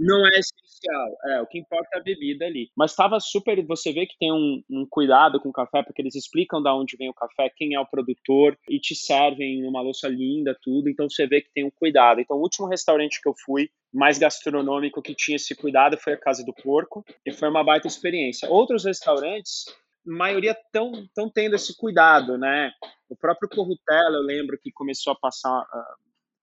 [0.00, 1.18] Não é essencial.
[1.26, 2.70] É, o que importa é a bebida ali.
[2.74, 3.62] Mas estava super.
[3.66, 6.96] Você vê que tem um, um, cuidado com o café, porque eles explicam de onde
[6.96, 10.88] vem o café, quem é o produtor, e te servem numa louça linda, tudo.
[10.88, 12.18] Então você vê que tem um cuidado.
[12.18, 16.20] Então, o último restaurante que eu fui, mais gastronômico, que tinha esse cuidado, foi a
[16.20, 18.48] Casa do Porco, e foi uma baita experiência.
[18.48, 19.66] Outros restaurantes,
[20.02, 22.72] maioria estão tendo esse cuidado, né?
[23.08, 25.62] O próprio Corrutela, eu lembro que começou a passar.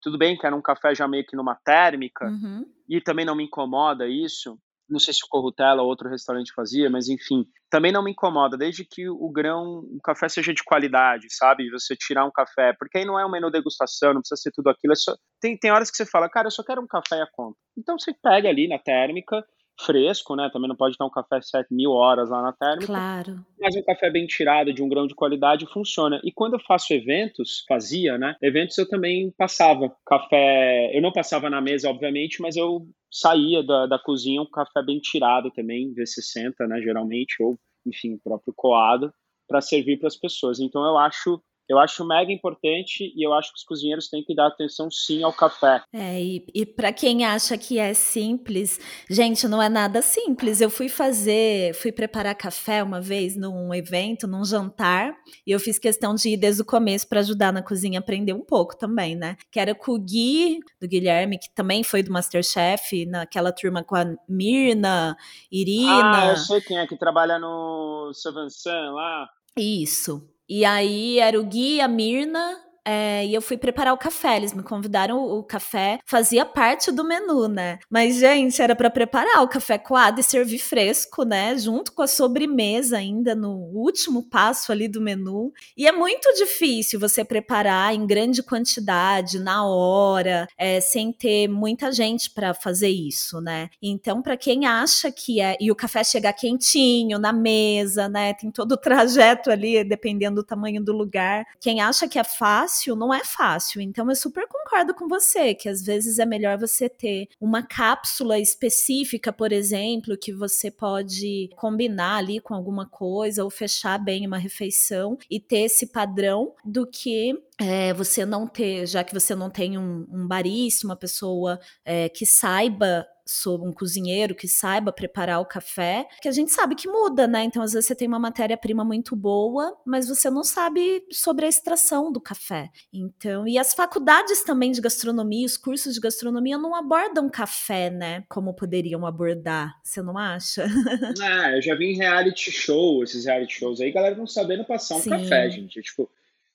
[0.01, 2.65] Tudo bem que era um café já meio que numa térmica, uhum.
[2.87, 4.57] e também não me incomoda isso.
[4.89, 8.57] Não sei se o Corrutela ou outro restaurante fazia, mas enfim, também não me incomoda,
[8.57, 11.69] desde que o grão, o café seja de qualidade, sabe?
[11.71, 14.69] Você tirar um café, porque aí não é um menu degustação, não precisa ser tudo
[14.69, 14.93] aquilo.
[14.93, 17.27] É só, tem, tem horas que você fala, cara, eu só quero um café a
[17.29, 17.57] conta.
[17.77, 19.43] Então você pega ali na térmica,
[19.79, 20.49] fresco, né?
[20.51, 22.87] Também não pode estar um café 7 mil horas lá na térmica.
[22.87, 23.45] Claro.
[23.59, 26.19] Mas um café bem tirado, de um grão de qualidade, funciona.
[26.23, 28.35] E quando eu faço eventos, fazia, né?
[28.41, 30.91] Eventos eu também passava café.
[30.95, 34.99] Eu não passava na mesa, obviamente, mas eu saía da, da cozinha um café bem
[34.99, 36.81] tirado também, V60, né?
[36.81, 39.11] Geralmente, ou, enfim, próprio coado,
[39.47, 40.59] para servir para as pessoas.
[40.59, 44.33] Então eu acho eu acho mega importante e eu acho que os cozinheiros têm que
[44.33, 45.81] dar atenção sim ao café.
[45.93, 50.61] É, e, e para quem acha que é simples, gente, não é nada simples.
[50.61, 55.13] Eu fui fazer, fui preparar café uma vez num evento, num jantar,
[55.45, 58.43] e eu fiz questão de ir desde o começo para ajudar na cozinha, aprender um
[58.43, 59.35] pouco também, né?
[59.51, 63.95] Que era com o Gui, do Guilherme, que também foi do Masterchef, naquela turma com
[63.95, 65.17] a Mirna,
[65.51, 66.21] Irina.
[66.23, 69.29] Ah, eu sei quem é que trabalha no Seven Sun lá.
[69.57, 70.36] Isso.
[70.49, 72.57] E aí era o Gui, a Mirna,
[72.89, 74.37] é, e eu fui preparar o café.
[74.37, 77.79] Eles me convidaram, o, café fazia parte do menu, né?
[77.89, 81.57] Mas, gente, era para preparar o café coado e servir fresco, né?
[81.57, 85.51] Junto com a sobremesa, ainda no último passo ali do menu.
[85.75, 91.91] E é muito difícil você preparar em grande quantidade, na hora, é, sem ter muita
[91.91, 93.69] gente para fazer isso, né?
[93.81, 95.57] Então, para quem acha que é.
[95.59, 98.33] E o café chegar quentinho na mesa, né?
[98.33, 101.45] Tem todo o trajeto ali, dependendo do tamanho do lugar.
[101.59, 103.81] Quem acha que é fácil, fácil, não é fácil.
[103.81, 108.37] Então eu super concordo com você que às vezes é melhor você ter uma cápsula
[108.39, 114.37] específica, por exemplo, que você pode combinar ali com alguma coisa ou fechar bem uma
[114.37, 119.49] refeição e ter esse padrão do que é, você não ter, já que você não
[119.49, 125.39] tem um, um barista, uma pessoa é, que saiba sobre um cozinheiro que saiba preparar
[125.39, 127.43] o café, que a gente sabe que muda, né?
[127.43, 131.49] Então, às vezes você tem uma matéria-prima muito boa, mas você não sabe sobre a
[131.49, 132.69] extração do café.
[132.93, 138.23] Então, e as faculdades também de gastronomia, os cursos de gastronomia não abordam café, né?
[138.29, 140.65] Como poderiam abordar, você não acha?
[141.27, 144.95] É, eu já vi em reality show, esses reality shows aí, galera não sabendo passar
[144.95, 145.09] um Sim.
[145.09, 145.79] café, gente.
[145.79, 146.09] É, tipo,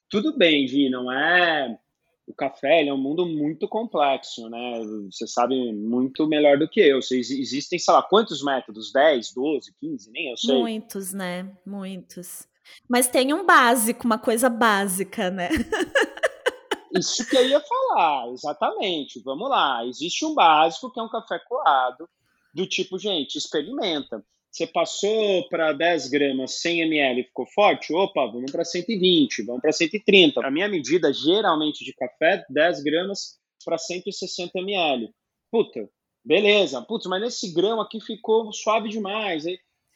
[0.08, 1.78] tudo bem, Vi, não é
[2.26, 4.80] o café é um mundo muito complexo, né?
[5.10, 6.98] Você sabe muito melhor do que eu.
[6.98, 8.92] Existem, sei lá, quantos métodos?
[8.92, 10.58] 10, 12, 15, nem eu sei.
[10.58, 11.52] Muitos, né?
[11.66, 12.46] Muitos.
[12.88, 15.48] Mas tem um básico, uma coisa básica, né?
[16.96, 19.20] Isso que eu ia falar, exatamente.
[19.24, 19.84] Vamos lá.
[19.86, 22.08] Existe um básico que é um café coado,
[22.54, 24.22] do tipo, gente, experimenta.
[24.52, 27.90] Você passou para 10 gramas 100 ml ficou forte?
[27.94, 30.46] Opa, vamos para 120, vamos para 130.
[30.46, 35.10] A minha medida, geralmente, de café, 10 gramas para 160 ml.
[35.50, 35.88] Puta,
[36.22, 36.82] beleza.
[36.82, 39.44] Putz, mas nesse grão aqui ficou suave demais.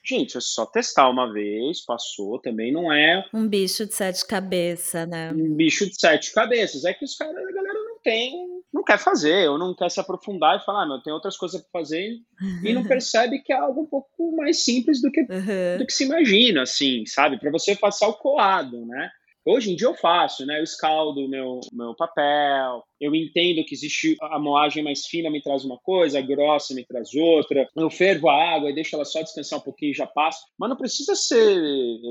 [0.02, 3.28] Gente, é só testar uma vez, passou, também não é.
[3.34, 5.32] Um bicho de sete cabeças, né?
[5.32, 6.86] Um bicho de sete cabeças.
[6.86, 10.00] É que os caras, a galera não tem não quer fazer, ou não quer se
[10.00, 12.18] aprofundar e falar, ah, meu, tem outras coisas para fazer,
[12.62, 15.78] e não percebe que é algo um pouco mais simples do que, uhum.
[15.78, 17.38] do que se imagina, assim, sabe?
[17.38, 19.10] Para você passar o coado, né?
[19.48, 20.58] Hoje em dia eu faço, né?
[20.58, 25.64] Eu escaldo meu, meu papel, eu entendo que existe a moagem mais fina me traz
[25.64, 27.68] uma coisa, a grossa me traz outra.
[27.76, 30.44] Eu fervo a água e deixo ela só descansar um pouquinho e já passo.
[30.58, 31.46] Mas não precisa ser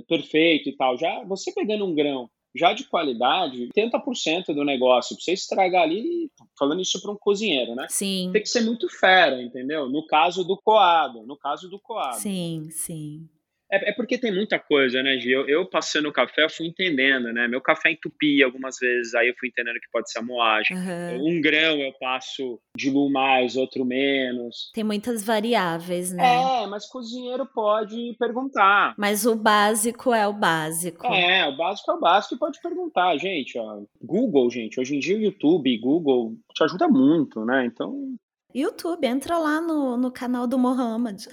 [0.08, 0.98] perfeito e tal.
[0.98, 6.32] Já você pegando um grão já de qualidade, 80% do negócio, pra você estragar ali,
[6.58, 7.86] falando isso para um cozinheiro, né?
[7.90, 8.30] Sim.
[8.32, 9.90] Tem que ser muito fera, entendeu?
[9.90, 12.18] No caso do coado, no caso do coado.
[12.18, 13.28] Sim, sim.
[13.72, 15.32] É, é, porque tem muita coisa, né, Gi?
[15.32, 17.48] Eu, eu passando o café, eu fui entendendo, né?
[17.48, 20.78] Meu café entupia algumas vezes, aí eu fui entendendo que pode ser a moagem.
[20.78, 21.38] Uhum.
[21.38, 24.72] Um grão eu passo diluo mais, outro menos.
[24.74, 26.24] Tem muitas variáveis, né?
[26.24, 28.94] É, mas cozinheiro pode perguntar.
[28.98, 31.06] Mas o básico é o básico.
[31.08, 33.58] É, o básico é o básico e pode perguntar, gente.
[33.58, 37.66] Ó, Google, gente, hoje em dia o YouTube, Google te ajuda muito, né?
[37.66, 38.16] Então
[38.56, 41.28] YouTube, entra lá no, no canal do Mohamed.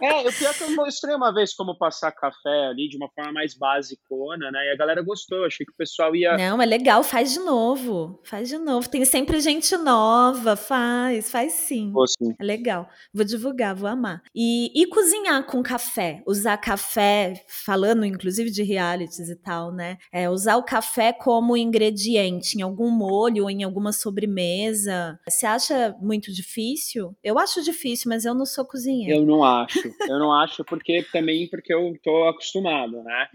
[0.00, 3.32] É, o pior que eu mostrei uma vez como passar café ali de uma forma
[3.32, 4.68] mais basicona, né?
[4.68, 6.36] E a galera gostou, achei que o pessoal ia.
[6.36, 8.20] Não, é legal, faz de novo.
[8.24, 8.88] Faz de novo.
[8.88, 11.92] Tem sempre gente nova, faz, faz sim.
[12.06, 12.34] sim.
[12.40, 12.88] É legal.
[13.12, 14.22] Vou divulgar, vou amar.
[14.34, 19.98] E, e cozinhar com café, usar café, falando inclusive de realities e tal, né?
[20.12, 25.18] É, usar o café como ingrediente em algum molho ou em alguma sobremesa.
[25.28, 26.61] Você acha muito difícil?
[26.62, 27.16] Difícil?
[27.22, 29.16] Eu acho difícil, mas eu não sou cozinheira.
[29.16, 29.80] Eu não acho.
[30.08, 33.28] Eu não acho porque também porque eu tô acostumado, né?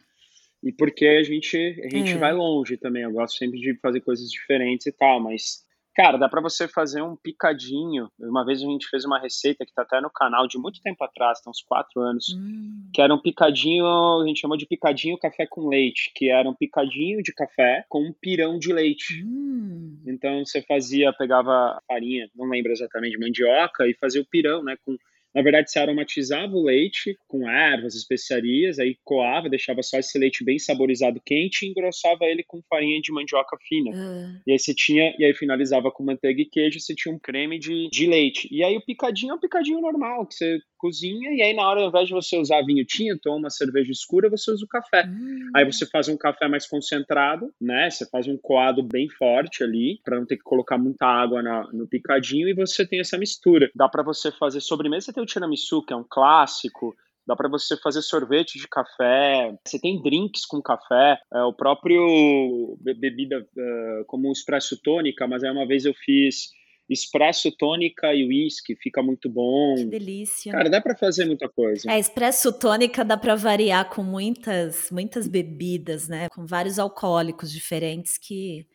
[0.63, 2.17] E porque a gente a gente é.
[2.17, 3.03] vai longe também.
[3.03, 5.65] Eu gosto sempre de fazer coisas diferentes e tal, mas
[5.97, 8.07] Cara, dá para você fazer um picadinho.
[8.19, 11.03] Uma vez a gente fez uma receita que tá até no canal de muito tempo
[11.03, 12.87] atrás, tem uns quatro anos, hum.
[12.93, 16.53] que era um picadinho, a gente chamou de picadinho café com leite, que era um
[16.53, 19.23] picadinho de café com um pirão de leite.
[19.25, 19.99] Hum.
[20.05, 24.95] Então você fazia, pegava farinha, não lembro exatamente, mandioca, e fazia o pirão, né, com
[25.35, 30.43] na verdade, você aromatizava o leite com ervas, especiarias, aí coava, deixava só esse leite
[30.43, 33.91] bem saborizado quente e engrossava ele com farinha de mandioca fina.
[33.91, 34.41] Uh.
[34.47, 37.59] E aí você tinha, e aí finalizava com manteiga e queijo, você tinha um creme
[37.59, 38.47] de, de leite.
[38.51, 41.81] E aí o picadinho é um picadinho normal, que você cozinha, e aí na hora,
[41.81, 45.05] ao invés de você usar vinho tinto ou uma cerveja escura, você usa o café.
[45.07, 45.49] Hum.
[45.55, 47.89] Aí você faz um café mais concentrado, né?
[47.89, 51.67] Você faz um coado bem forte ali, para não ter que colocar muita água na,
[51.73, 53.69] no picadinho, e você tem essa mistura.
[53.75, 57.75] Dá para você fazer sobremesa, tem o tiramisu, que é um clássico, dá para você
[57.77, 64.31] fazer sorvete de café, você tem drinks com café, é, o próprio bebida uh, como
[64.31, 66.49] espresso tônica, mas aí uma vez eu fiz
[66.89, 69.75] espresso tônica e whisky, fica muito bom.
[69.75, 70.53] Que delícia.
[70.53, 71.91] Cara, dá para fazer muita coisa.
[71.91, 76.29] É, espresso tônica dá para variar com muitas, muitas bebidas, né?
[76.29, 78.65] Com vários alcoólicos diferentes que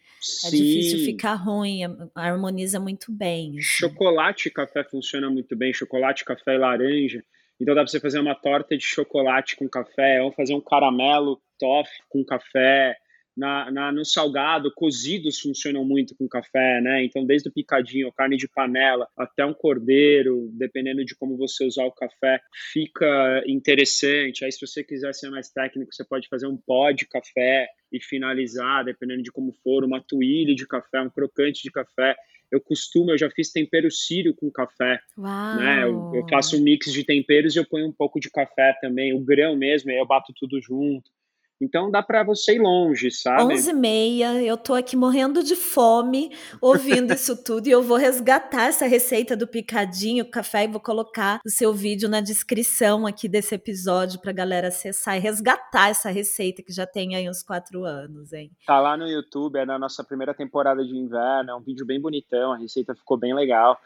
[0.45, 1.81] é difícil ficar ruim,
[2.15, 3.51] harmoniza muito bem.
[3.51, 3.63] Assim.
[3.63, 7.25] Chocolate e café funciona muito bem, chocolate, café e laranja.
[7.61, 11.41] Então dá para você fazer uma torta de chocolate com café, ou fazer um caramelo
[11.59, 12.97] toffee com café,
[13.37, 17.05] na, na, no salgado, cozidos funcionam muito com café, né?
[17.05, 21.85] Então, desde o picadinho, carne de panela, até um cordeiro, dependendo de como você usar
[21.85, 22.41] o café,
[22.73, 24.45] fica interessante.
[24.45, 28.01] Aí, se você quiser ser mais técnico, você pode fazer um pó de café e
[28.01, 32.15] finalizar, dependendo de como for, uma tuile de café, um crocante de café.
[32.51, 35.01] Eu costumo, eu já fiz tempero sírio com café.
[35.17, 35.57] Uau.
[35.57, 35.85] Né?
[35.85, 39.15] Eu, eu faço um mix de temperos e eu ponho um pouco de café também,
[39.15, 41.11] o grão mesmo, aí eu bato tudo junto.
[41.63, 43.55] Então dá para você ir longe, sabe?
[43.55, 47.97] 11 e meia, eu tô aqui morrendo de fome, ouvindo isso tudo, e eu vou
[47.97, 53.29] resgatar essa receita do picadinho, café, e vou colocar o seu vídeo na descrição aqui
[53.29, 57.85] desse episódio pra galera acessar e resgatar essa receita que já tem aí uns quatro
[57.85, 58.51] anos, hein?
[58.67, 62.01] Tá lá no YouTube, é na nossa primeira temporada de inverno, é um vídeo bem
[62.01, 63.79] bonitão, a receita ficou bem legal.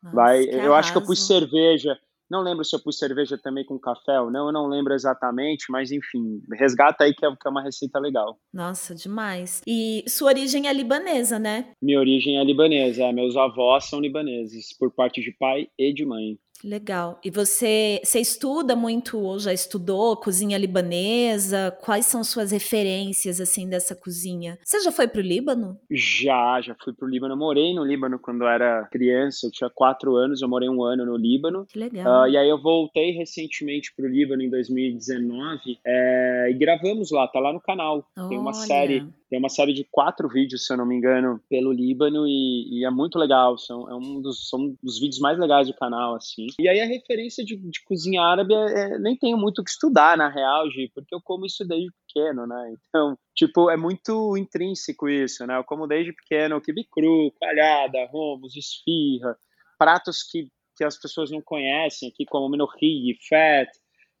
[0.00, 0.74] Nossa, Vai, eu arraso.
[0.74, 1.98] acho que eu pus cerveja,
[2.30, 5.66] não lembro se eu pus cerveja também com café ou não, eu não lembro exatamente,
[5.70, 8.38] mas enfim, resgata aí que é, que é uma receita legal.
[8.52, 9.60] Nossa, demais.
[9.66, 11.72] E sua origem é libanesa, né?
[11.82, 16.38] Minha origem é libanesa, meus avós são libaneses, por parte de pai e de mãe.
[16.62, 17.18] Legal.
[17.24, 21.76] E você, você estuda muito ou já estudou cozinha libanesa?
[21.82, 24.58] Quais são suas referências assim dessa cozinha?
[24.64, 25.78] Você já foi para o Líbano?
[25.90, 27.34] Já, já fui para o Líbano.
[27.34, 29.46] Eu morei no Líbano quando eu era criança.
[29.46, 30.40] Eu tinha quatro anos.
[30.40, 31.66] Eu morei um ano no Líbano.
[31.66, 32.24] Que legal.
[32.24, 37.28] Uh, e aí eu voltei recentemente para o Líbano em 2019 é, e gravamos lá.
[37.28, 38.06] Tá lá no canal.
[38.16, 38.28] Olha.
[38.28, 41.72] Tem uma série tem uma série de quatro vídeos, se eu não me engano, pelo
[41.72, 43.58] Líbano e, e é muito legal.
[43.58, 46.46] São, é um dos, são dos vídeos mais legais do canal, assim.
[46.58, 49.70] E aí a referência de, de cozinha árabe, é, é, nem tenho muito o que
[49.70, 52.74] estudar, na real, Gi, porque eu como isso desde pequeno, né?
[52.88, 55.58] Então, tipo, é muito intrínseco isso, né?
[55.58, 59.36] Eu como desde pequeno quibe cru, calhada, romos, esfirra,
[59.78, 63.68] pratos que, que as pessoas não conhecem aqui, como menorri, fat,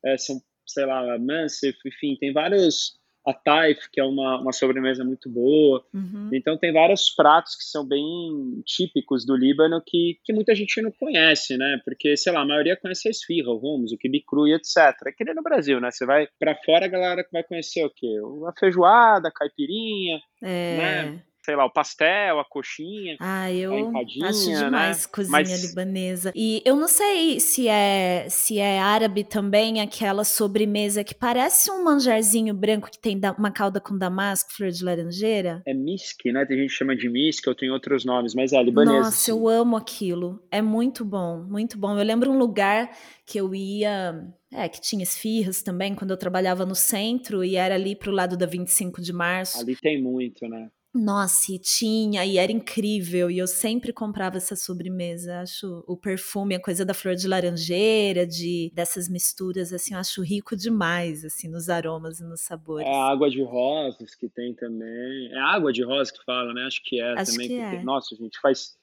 [0.04, 5.04] é, são, sei lá, mansif, enfim, tem vários a taif, que é uma, uma sobremesa
[5.04, 5.84] muito boa.
[5.92, 6.30] Uhum.
[6.32, 10.90] Então tem vários pratos que são bem típicos do Líbano que, que muita gente não
[10.90, 11.80] conhece, né?
[11.84, 14.76] Porque, sei lá, a maioria conhece a esfirra, o hummus, o quibe cru e etc.
[15.06, 15.90] É que nem no Brasil, né?
[15.90, 18.14] Você vai para fora, a galera vai conhecer o quê?
[18.46, 20.76] A feijoada, a caipirinha, é.
[20.76, 21.22] né?
[21.44, 23.16] Sei lá, o pastel, a coxinha.
[23.20, 24.64] Ah, eu acho né?
[24.64, 25.08] demais né?
[25.12, 25.68] cozinha Mas...
[25.68, 26.32] libanesa.
[26.34, 31.84] E eu não sei se é se é árabe também aquela sobremesa que parece um
[31.84, 35.62] manjarzinho branco que tem uma calda com damasco, flor de laranjeira.
[35.66, 36.46] É misk, né?
[36.46, 38.98] Tem gente que chama de misk, eu tenho outros nomes, mas é libanesa.
[38.98, 39.30] Nossa, sim.
[39.30, 40.42] eu amo aquilo.
[40.50, 41.98] É muito bom, muito bom.
[41.98, 42.90] Eu lembro um lugar
[43.26, 47.74] que eu ia é, que tinha esfirras também quando eu trabalhava no centro e era
[47.74, 49.60] ali pro lado da 25 de março.
[49.60, 50.70] Ali tem muito, né?
[50.94, 55.40] Nossa, e tinha, e era incrível, e eu sempre comprava essa sobremesa.
[55.40, 60.22] Acho o perfume, a coisa da flor de laranjeira, de dessas misturas, assim, eu acho
[60.22, 62.86] rico demais, assim, nos aromas e nos sabores.
[62.86, 65.32] É a água de rosas que tem também.
[65.32, 66.62] É água de rosas que fala, né?
[66.64, 67.48] Acho que é acho também.
[67.48, 67.82] Que é.
[67.82, 68.76] Nossa, gente, faz,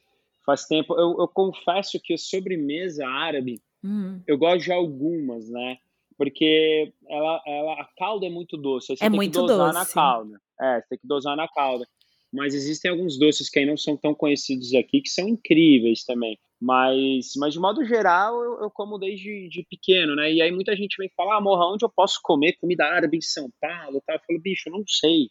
[0.46, 0.94] faz tempo.
[1.00, 4.20] Eu, eu confesso que a sobremesa árabe, hum.
[4.28, 5.78] eu gosto de algumas, né?
[6.18, 8.92] Porque ela, ela, a calda é muito doce.
[8.92, 9.80] Aí você é tem muito que dosar doce.
[9.80, 10.42] na calda.
[10.60, 11.88] É, você tem que dosar na calda
[12.32, 16.38] mas existem alguns doces que aí não são tão conhecidos aqui que são incríveis também.
[16.62, 20.32] Mas, mas de modo geral, eu, eu como desde de pequeno, né?
[20.32, 23.22] E aí muita gente vem falar, ah, morra, onde eu posso comer comida árabe em
[23.22, 24.00] São Paulo?
[24.06, 24.14] Tá?
[24.14, 25.30] Eu falo, bicho, eu não sei,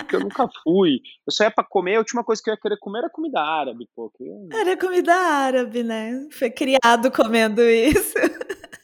[0.00, 1.00] porque eu nunca fui.
[1.24, 3.40] Eu só ia pra comer, a última coisa que eu ia querer comer era comida
[3.40, 4.12] árabe, pô.
[4.18, 4.48] Eu...
[4.52, 6.26] Era comida árabe, né?
[6.32, 8.18] Foi criado comendo isso.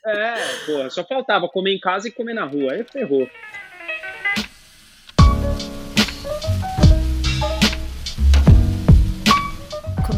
[0.07, 0.35] É,
[0.67, 3.29] pô, só faltava comer em casa e comer na rua, aí ferrou.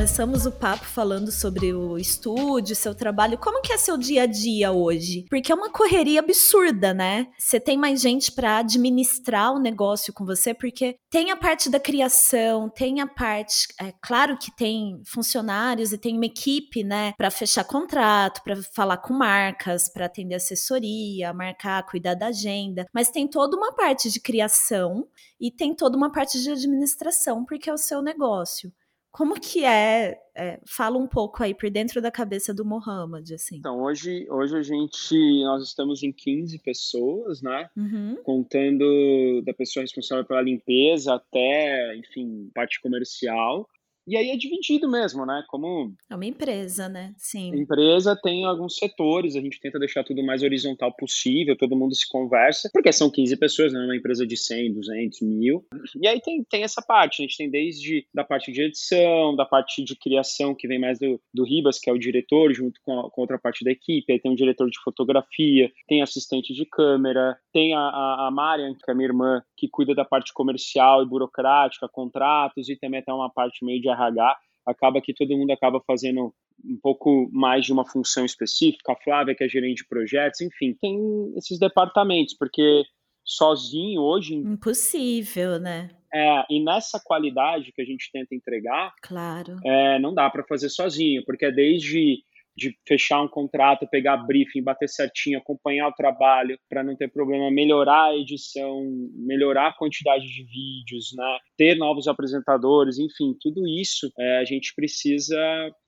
[0.03, 3.39] Começamos o papo falando sobre o estúdio, seu trabalho.
[3.39, 5.27] Como que é seu dia a dia hoje?
[5.31, 7.29] Porque é uma correria absurda, né?
[7.39, 11.79] Você tem mais gente para administrar o negócio com você, porque tem a parte da
[11.79, 17.31] criação, tem a parte, é claro que tem funcionários e tem uma equipe, né, para
[17.31, 23.29] fechar contrato, para falar com marcas, para atender assessoria, marcar, cuidar da agenda, mas tem
[23.29, 25.07] toda uma parte de criação
[25.41, 28.73] e tem toda uma parte de administração, porque é o seu negócio.
[29.13, 33.57] Como que é, é, Fala um pouco aí por dentro da cabeça do Mohamed, assim.
[33.57, 37.69] Então, hoje, hoje a gente, nós estamos em 15 pessoas, né?
[37.77, 38.17] Uhum.
[38.25, 43.69] Contando da pessoa responsável pela limpeza até, enfim, parte comercial.
[44.07, 45.45] E aí é dividido mesmo, né?
[45.49, 45.95] Como.
[46.11, 47.15] É uma empresa, né?
[47.17, 47.55] Sim.
[47.55, 52.09] Empresa tem alguns setores, a gente tenta deixar tudo mais horizontal possível, todo mundo se
[52.09, 53.81] conversa, porque são 15 pessoas, né?
[53.81, 55.65] Uma empresa de 100, 200, mil.
[56.01, 59.45] E aí tem, tem essa parte, a gente tem desde da parte de edição, da
[59.45, 63.01] parte de criação, que vem mais do, do Ribas, que é o diretor, junto com,
[63.01, 66.67] a, com outra parte da equipe, aí tem um diretor de fotografia, tem assistente de
[66.67, 71.03] câmera, tem a, a, a Marian, que é minha irmã, que cuida da parte comercial
[71.03, 74.37] e burocrática, contratos, e também tem uma parte meio de RH,
[74.67, 76.33] acaba que todo mundo acaba fazendo
[76.65, 80.77] um pouco mais de uma função específica, a Flávia que é gerente de projetos, enfim,
[80.81, 80.99] tem
[81.37, 82.85] esses departamentos, porque
[83.25, 84.35] sozinho hoje...
[84.35, 85.91] Impossível, né?
[86.15, 89.57] É, e nessa qualidade que a gente tenta entregar, claro.
[89.65, 92.23] É, não dá para fazer sozinho, porque é desde
[92.57, 97.51] de fechar um contrato, pegar briefing, bater certinho, acompanhar o trabalho para não ter problema,
[97.51, 98.85] melhorar a edição,
[99.15, 101.39] melhorar a quantidade de vídeos, né?
[101.57, 105.39] ter novos apresentadores, enfim, tudo isso é, a gente precisa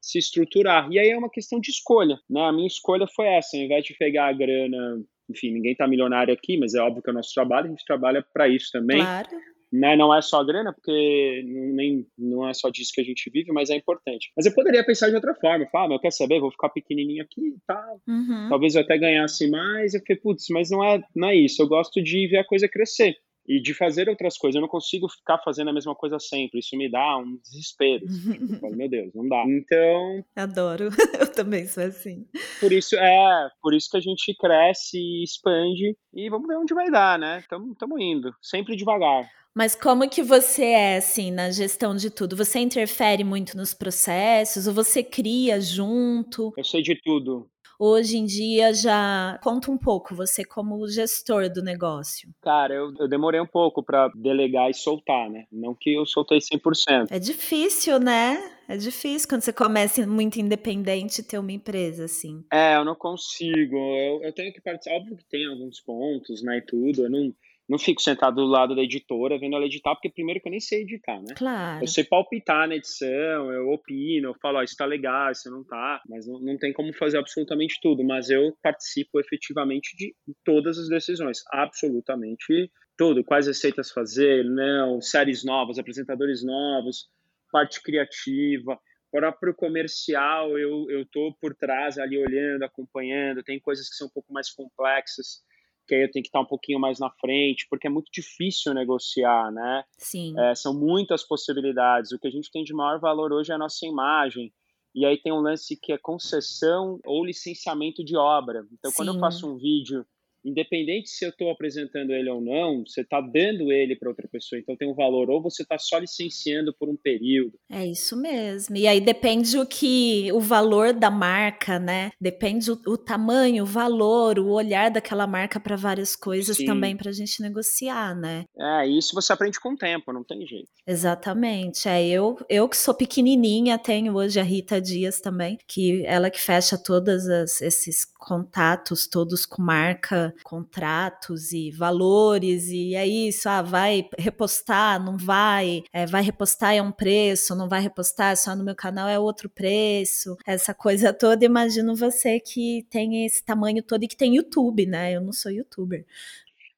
[0.01, 0.91] se estruturar.
[0.91, 2.19] E aí é uma questão de escolha.
[2.29, 2.41] Né?
[2.41, 6.35] A minha escolha foi essa, ao invés de pegar a grana enfim, ninguém está milionário
[6.35, 8.99] aqui, mas é óbvio que é o nosso trabalho, a gente trabalha para isso também.
[8.99, 9.27] Claro
[9.75, 9.97] né?
[9.97, 13.51] Não é só a grana, porque nem, não é só disso que a gente vive,
[13.51, 14.31] mas é importante.
[14.37, 15.67] Mas eu poderia pensar de outra forma.
[15.67, 18.01] Falar, ah, mas eu quero saber, vou ficar pequenininho aqui e tal.
[18.07, 18.49] Uhum.
[18.49, 19.93] Talvez eu até ganhasse mais.
[19.93, 21.61] Eu falei, putz, mas não é, não é isso.
[21.61, 23.17] Eu gosto de ver a coisa crescer
[23.49, 24.55] e de fazer outras coisas.
[24.55, 26.61] Eu não consigo ficar fazendo a mesma coisa sempre.
[26.61, 28.05] Isso me dá um desespero.
[28.07, 28.57] Assim.
[28.61, 29.45] falo, meu Deus, não dá.
[29.45, 30.25] Então.
[30.37, 30.91] Adoro.
[31.19, 32.27] Eu também sou assim.
[32.61, 36.75] Por isso, é, por isso que a gente cresce e expande e vamos ver onde
[36.75, 37.41] vai dar, né?
[37.41, 39.29] Estamos indo, sempre devagar.
[39.55, 42.37] Mas como que você é, assim, na gestão de tudo?
[42.37, 44.67] Você interfere muito nos processos?
[44.67, 46.53] Ou você cria junto?
[46.57, 47.49] Eu sei de tudo.
[47.79, 52.29] Hoje em dia já conta um pouco você como gestor do negócio.
[52.41, 55.45] Cara, eu, eu demorei um pouco para delegar e soltar, né?
[55.53, 57.09] Não que eu soltei 100%.
[57.11, 58.39] É difícil, né?
[58.69, 62.45] É difícil quando você começa muito independente ter uma empresa assim.
[62.53, 63.77] É, eu não consigo.
[63.77, 64.97] Eu, eu tenho que participar.
[64.97, 66.59] Óbvio que tem alguns pontos, né?
[66.59, 67.05] E tudo.
[67.05, 67.35] Eu não
[67.69, 70.61] não fico sentado do lado da editora vendo ela editar, porque primeiro que eu nem
[70.61, 71.35] sei editar, né?
[71.37, 71.83] Claro.
[71.83, 75.65] Eu sei palpitar na edição, eu opino, eu falo, ó, isso tá legal, isso não
[75.65, 80.79] tá, mas não, não tem como fazer absolutamente tudo, mas eu participo efetivamente de todas
[80.79, 87.09] as decisões, absolutamente tudo, quais receitas fazer, não, séries novas, apresentadores novos,
[87.51, 88.79] parte criativa,
[89.11, 94.11] próprio comercial, eu, eu tô por trás ali olhando, acompanhando, tem coisas que são um
[94.11, 95.43] pouco mais complexas,
[95.87, 98.73] que aí eu tenho que estar um pouquinho mais na frente, porque é muito difícil
[98.75, 99.85] negociar, né?
[99.99, 100.39] Sim.
[100.39, 102.13] É, são muitas possibilidades.
[102.13, 104.53] O que a gente tem de maior valor hoje é a nossa imagem.
[104.95, 108.65] E aí tem um lance que é concessão ou licenciamento de obra.
[108.73, 108.97] Então, Sim.
[108.97, 110.07] quando eu faço um vídeo
[110.45, 114.59] independente se eu estou apresentando ele ou não, você está dando ele para outra pessoa,
[114.59, 117.59] então tem um valor, ou você está só licenciando por um período.
[117.71, 118.77] É isso mesmo.
[118.77, 122.13] E aí depende o que o valor da marca, né?
[122.21, 126.67] Depende o, o tamanho, o valor, o olhar daquela marca para várias coisas Sim.
[126.67, 128.45] também para a gente negociar, né?
[128.59, 130.69] É, isso você aprende com o tempo, não tem jeito.
[130.87, 131.89] Exatamente.
[131.89, 136.41] É, eu, eu que sou pequenininha, tenho hoje a Rita Dias também, que ela que
[136.41, 137.27] fecha todos
[137.61, 145.17] esses contatos todos com marca contratos e valores, e é isso, ah, vai repostar, não
[145.17, 149.19] vai, é, vai repostar é um preço, não vai repostar, só no meu canal é
[149.19, 154.37] outro preço, essa coisa toda, imagino você que tem esse tamanho todo e que tem
[154.37, 155.15] YouTube, né?
[155.15, 156.05] Eu não sou youtuber.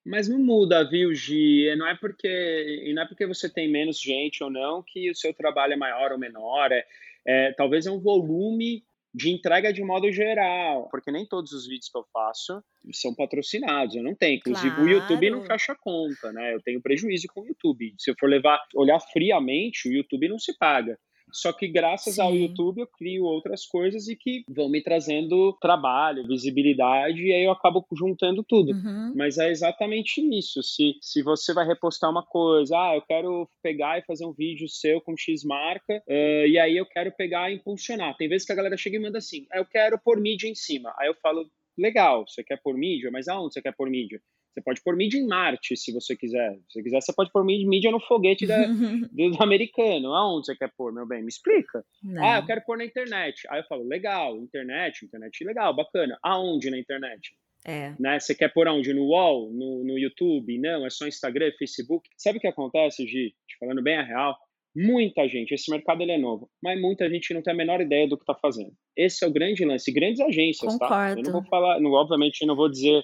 [0.06, 1.74] Mas não muda, viu, Gi?
[1.76, 5.34] Não é porque não é porque você tem menos gente ou não que o seu
[5.34, 6.70] trabalho é maior ou menor.
[6.70, 6.86] É,
[7.26, 8.84] é talvez é um volume
[9.16, 12.62] de entrega de modo geral, porque nem todos os vídeos que eu faço
[12.92, 14.36] são patrocinados, eu não tenho.
[14.36, 14.84] Inclusive claro.
[14.84, 16.54] o YouTube não fecha conta, né?
[16.54, 17.94] Eu tenho prejuízo com o YouTube.
[17.98, 20.98] Se eu for levar, olhar friamente, o YouTube não se paga.
[21.36, 22.22] Só que graças Sim.
[22.22, 27.44] ao YouTube eu crio outras coisas e que vão me trazendo trabalho, visibilidade, e aí
[27.44, 28.72] eu acabo juntando tudo.
[28.72, 29.12] Uhum.
[29.14, 30.62] Mas é exatamente isso.
[30.62, 34.68] Se, se você vai repostar uma coisa, ah, eu quero pegar e fazer um vídeo
[34.68, 38.16] seu com X marca, uh, e aí eu quero pegar e impulsionar.
[38.16, 40.94] Tem vezes que a galera chega e manda assim, eu quero pôr mídia em cima.
[40.98, 44.20] Aí eu falo, legal, você quer pôr mídia, mas aonde você quer pôr mídia?
[44.56, 46.54] Você pode pôr mídia em Marte, se você quiser.
[46.70, 48.56] Se você quiser, você pode pôr mídia no foguete da,
[49.12, 50.14] do americano.
[50.14, 51.20] Aonde você quer pôr, meu bem?
[51.20, 51.84] Me explica.
[52.02, 52.24] Não.
[52.24, 53.46] Ah, eu quero pôr na internet.
[53.50, 56.18] Aí eu falo, legal, internet, internet legal, bacana.
[56.22, 57.36] Aonde na internet?
[57.66, 57.94] É.
[58.00, 58.18] Né?
[58.18, 58.94] Você quer pôr aonde?
[58.94, 59.52] No UOL?
[59.52, 60.58] No, no YouTube?
[60.58, 62.08] Não, é só Instagram, Facebook.
[62.16, 63.34] Sabe o que acontece, Gi?
[63.46, 64.38] Te falando bem a real.
[64.74, 68.06] Muita gente, esse mercado ele é novo, mas muita gente não tem a menor ideia
[68.06, 68.72] do que está fazendo.
[68.94, 69.90] Esse é o grande lance.
[69.90, 70.94] Grandes agências, Concordo.
[70.94, 71.10] tá?
[71.12, 73.02] Eu não vou falar, não, obviamente, não vou dizer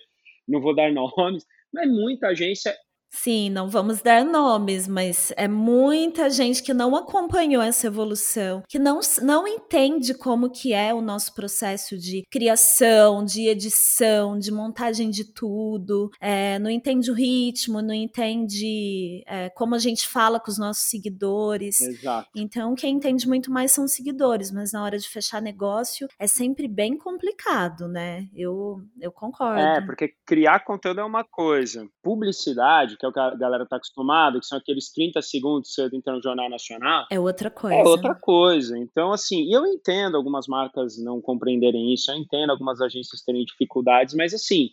[0.52, 2.76] não vou dar nomes, mas muita agência
[3.14, 8.78] Sim, não vamos dar nomes, mas é muita gente que não acompanhou essa evolução, que
[8.78, 15.10] não, não entende como que é o nosso processo de criação, de edição, de montagem
[15.10, 20.50] de tudo, é, não entende o ritmo, não entende é, como a gente fala com
[20.50, 21.80] os nossos seguidores.
[21.80, 22.30] Exato.
[22.34, 26.26] Então, quem entende muito mais são os seguidores, mas na hora de fechar negócio é
[26.26, 28.26] sempre bem complicado, né?
[28.34, 29.60] Eu, eu concordo.
[29.60, 33.76] É, porque criar conteúdo é uma coisa, publicidade que é o que a galera está
[33.76, 37.06] acostumada, que são aqueles 30 segundos que você entra no Jornal Nacional.
[37.10, 37.76] É outra coisa.
[37.76, 38.78] É outra coisa.
[38.78, 44.14] Então, assim, eu entendo algumas marcas não compreenderem isso, eu entendo algumas agências terem dificuldades,
[44.14, 44.70] mas assim,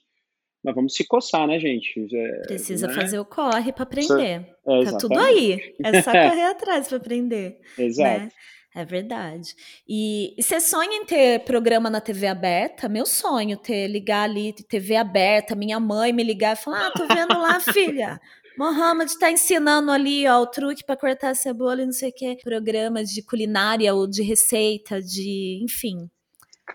[0.63, 2.07] mas vamos se coçar, né, gente?
[2.13, 2.93] É, Precisa né?
[2.93, 4.45] fazer o corre para aprender.
[4.67, 5.73] É, tá tudo aí.
[5.83, 7.59] É só correr atrás para aprender.
[7.79, 8.19] Exato.
[8.19, 8.31] Né?
[8.75, 9.55] É verdade.
[9.87, 12.87] E, e você sonha em ter programa na TV aberta?
[12.87, 17.07] Meu sonho, ter ligar ali, TV aberta, minha mãe me ligar e falar: Ah, tô
[17.07, 18.19] vendo lá, filha.
[18.57, 22.13] Mohamed está ensinando ali ó, o truque para cortar a cebola e não sei o
[22.13, 22.35] que.
[22.43, 25.59] Programas de culinária ou de receita, de.
[25.63, 26.09] enfim.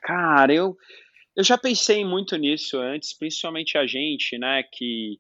[0.03, 0.77] Cara, eu,
[1.37, 5.19] eu já pensei muito nisso antes, principalmente a gente, né, que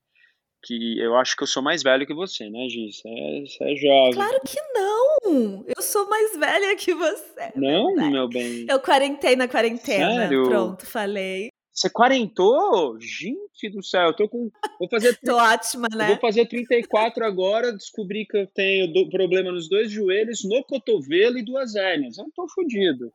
[0.64, 3.00] que eu acho que eu sou mais velho que você, né, Giz?
[3.00, 4.14] Você é, você é jovem.
[4.14, 5.64] Claro que não!
[5.76, 7.52] Eu sou mais velha que você.
[7.54, 8.66] Não, meu bem.
[8.68, 10.22] Eu quarentei na quarentena.
[10.22, 10.44] Sério?
[10.44, 11.50] Pronto, falei.
[11.74, 12.96] Você quarentou?
[13.00, 14.48] Gente do céu, eu tô com.
[14.78, 15.18] Vou fazer.
[15.24, 16.06] tô ótima, né?
[16.06, 19.10] Vou fazer 34 agora, descobri que eu tenho do...
[19.10, 22.16] problema nos dois joelhos, no cotovelo e duas hérnias.
[22.16, 23.12] Eu tô fodido.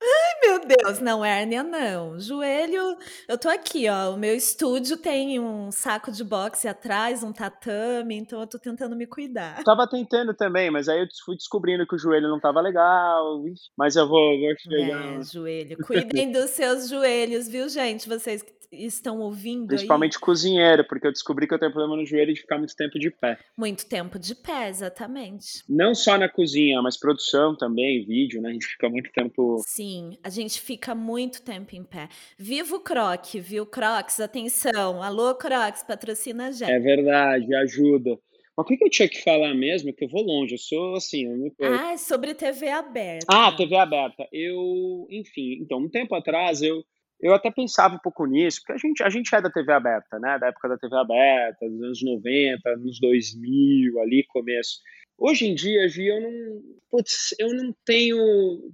[0.00, 2.18] Ai, meu Deus, não, hérnia não.
[2.20, 2.96] Joelho,
[3.26, 4.14] eu tô aqui, ó.
[4.14, 8.94] O meu estúdio tem um saco de boxe atrás, um tatame, então eu tô tentando
[8.94, 9.62] me cuidar.
[9.64, 13.42] tava tentando também, mas aí eu fui descobrindo que o joelho não tava legal.
[13.76, 15.20] Mas eu vou, vou chegar.
[15.20, 15.76] É, joelho.
[15.84, 18.08] Cuidem dos seus joelhos, viu, gente?
[18.08, 20.20] Vocês que estão ouvindo Principalmente aí.
[20.20, 23.10] cozinheiro, porque eu descobri que eu tenho problema no joelho de ficar muito tempo de
[23.10, 23.38] pé.
[23.56, 25.62] Muito tempo de pé, exatamente.
[25.68, 28.50] Não só na cozinha, mas produção também, vídeo, né?
[28.50, 29.62] A gente fica muito tempo.
[29.66, 32.08] Sim, a gente fica muito tempo em pé.
[32.38, 33.66] Viva o Croc, viu?
[33.66, 35.02] Crocs, atenção.
[35.02, 36.70] Alô, Crocs, patrocina a gente.
[36.70, 38.18] É verdade, ajuda.
[38.56, 39.92] Mas o que, eu tinha que falar mesmo?
[39.94, 41.24] Que eu vou longe, eu sou assim.
[41.24, 43.26] Eu Ah, é sobre TV aberta.
[43.28, 44.26] Ah, TV aberta.
[44.32, 46.84] Eu, enfim, então, um tempo atrás eu
[47.20, 50.18] eu até pensava um pouco nisso, porque a gente, a gente é da TV aberta,
[50.18, 50.38] né?
[50.38, 54.80] Da época da TV aberta, dos anos 90, anos 2000, ali, começo.
[55.18, 58.16] Hoje em dia, Gi, eu não, putz, eu não tenho,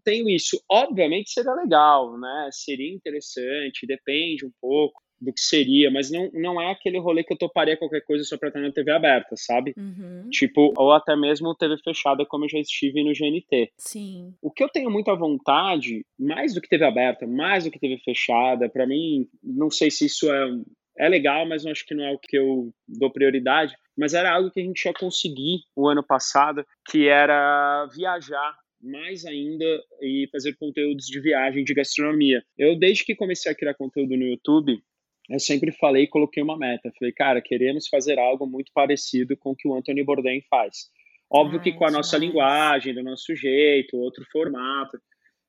[0.04, 0.62] tenho isso.
[0.70, 2.50] Obviamente seria legal, né?
[2.52, 7.32] Seria interessante, depende um pouco do que seria, mas não, não é aquele rolê que
[7.32, 9.74] eu toparia qualquer coisa só pra estar na TV aberta, sabe?
[9.76, 10.28] Uhum.
[10.30, 13.72] Tipo, ou até mesmo TV fechada, como eu já estive no GNT.
[13.78, 14.34] Sim.
[14.42, 17.98] O que eu tenho muita vontade, mais do que TV aberta, mais do que TV
[18.04, 20.50] fechada, para mim, não sei se isso é,
[20.98, 24.32] é legal, mas eu acho que não é o que eu dou prioridade, mas era
[24.32, 29.64] algo que a gente ia conseguir o ano passado, que era viajar mais ainda
[30.02, 32.44] e fazer conteúdos de viagem, de gastronomia.
[32.56, 34.82] Eu, desde que comecei a criar conteúdo no YouTube,
[35.28, 36.92] eu sempre falei e coloquei uma meta.
[36.98, 40.90] Falei, cara, queremos fazer algo muito parecido com o que o Anthony Bourdain faz.
[41.30, 44.98] Óbvio Ai, que com a nossa linguagem, do nosso jeito, outro formato.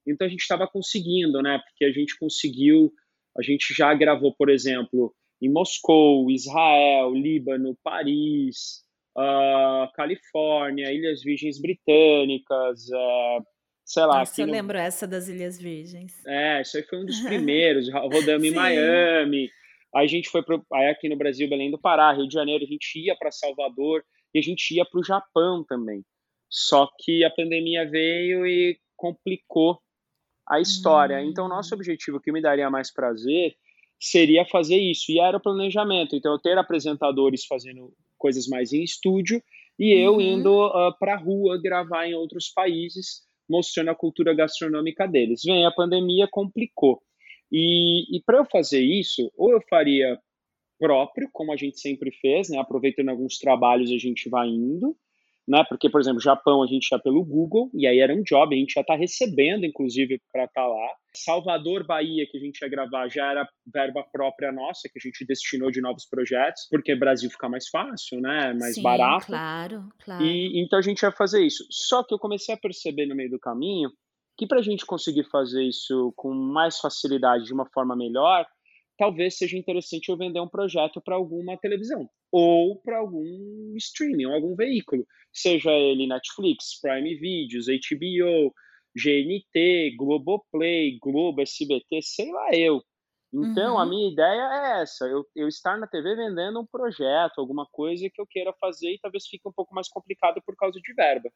[0.08, 1.60] Então a gente estava conseguindo, né?
[1.68, 2.92] Porque a gente conseguiu,
[3.38, 8.84] a gente já gravou, por exemplo, em Moscou, Israel, Líbano, Paris,
[9.18, 13.46] uh, Califórnia, Ilhas Virgens Britânicas, uh,
[13.84, 14.20] sei lá.
[14.20, 14.54] Nossa, eu no...
[14.54, 16.26] lembro essa das Ilhas Virgens.
[16.26, 17.92] É, isso aí foi um dos primeiros.
[17.92, 19.50] Rodamos em Miami,
[19.96, 22.64] Aí a gente foi pro, aí aqui no Brasil, Belém do Pará, Rio de Janeiro,
[22.64, 26.04] a gente ia para Salvador e a gente ia para o Japão também.
[26.50, 29.80] Só que a pandemia veio e complicou
[30.48, 31.18] a história.
[31.18, 31.30] Hum.
[31.30, 33.56] Então, nosso objetivo, que me daria mais prazer,
[34.00, 35.12] seria fazer isso.
[35.12, 36.16] E era o planejamento.
[36.16, 39.42] Então, eu ter apresentadores fazendo coisas mais em estúdio
[39.78, 40.22] e eu uhum.
[40.22, 45.42] indo uh, para a rua gravar em outros países, mostrando a cultura gastronômica deles.
[45.44, 47.02] Vem a pandemia, complicou.
[47.52, 50.20] E, e para eu fazer isso, ou eu faria
[50.80, 52.58] próprio, como a gente sempre fez, né?
[52.58, 54.96] Aproveitando alguns trabalhos a gente vai indo,
[55.48, 55.64] né?
[55.70, 58.60] Porque, por exemplo, Japão a gente ia pelo Google, e aí era um job, a
[58.60, 60.90] gente já está recebendo, inclusive, para estar tá lá.
[61.14, 65.26] Salvador, Bahia, que a gente ia gravar, já era verba própria nossa, que a gente
[65.26, 68.54] destinou de novos projetos, porque Brasil fica mais fácil, né?
[68.54, 69.28] Mais Sim, barato.
[69.28, 70.24] Claro, claro.
[70.24, 71.66] E então a gente ia fazer isso.
[71.70, 73.90] Só que eu comecei a perceber no meio do caminho
[74.38, 78.46] que para a gente conseguir fazer isso com mais facilidade, de uma forma melhor,
[78.98, 84.56] talvez seja interessante eu vender um projeto para alguma televisão ou para algum streaming, algum
[84.56, 88.54] veículo, seja ele Netflix, Prime Videos, HBO,
[88.96, 92.82] GNT, Globoplay, Globo, SBT, sei lá eu.
[93.34, 93.80] Então, uhum.
[93.80, 98.10] a minha ideia é essa: eu, eu estar na TV vendendo um projeto, alguma coisa
[98.10, 101.30] que eu queira fazer e talvez fique um pouco mais complicado por causa de verba.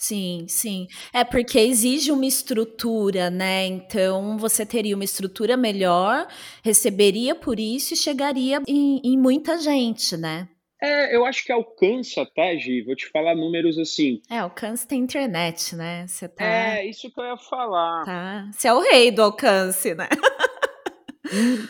[0.00, 0.86] Sim, sim.
[1.12, 3.66] É porque exige uma estrutura, né?
[3.66, 6.26] Então você teria uma estrutura melhor,
[6.64, 10.48] receberia por isso e chegaria em, em muita gente, né?
[10.82, 14.22] É, eu acho que alcança até, Gi, vou te falar números assim.
[14.30, 16.06] É, alcance tem internet, né?
[16.06, 16.44] Você tá.
[16.46, 18.04] É, isso que eu ia falar.
[18.06, 18.50] Tá.
[18.50, 20.08] Você é o rei do alcance, né?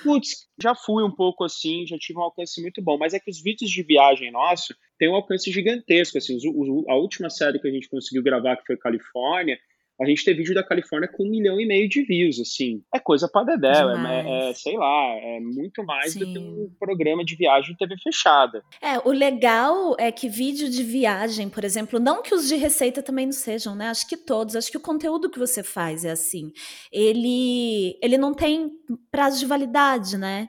[0.05, 3.28] Putz, já fui um pouco assim, já tive um alcance muito bom, mas é que
[3.28, 6.38] os vídeos de viagem nosso têm um alcance gigantesco, assim,
[6.86, 9.59] a última série que a gente conseguiu gravar, que foi Califórnia,
[9.98, 12.82] a gente tem vídeo da Califórnia com um milhão e meio de views, assim.
[12.94, 16.20] É coisa pra dedéu, é, é, sei lá, é muito mais Sim.
[16.20, 18.62] do que um programa de viagem de TV fechada.
[18.80, 23.03] É, o legal é que vídeo de viagem, por exemplo, não que os de receita
[23.03, 23.88] também não sejam, né?
[23.88, 26.51] Acho que todos, acho que o conteúdo que você faz é assim.
[26.90, 28.70] Ele, ele não tem
[29.11, 30.48] prazo de validade, né?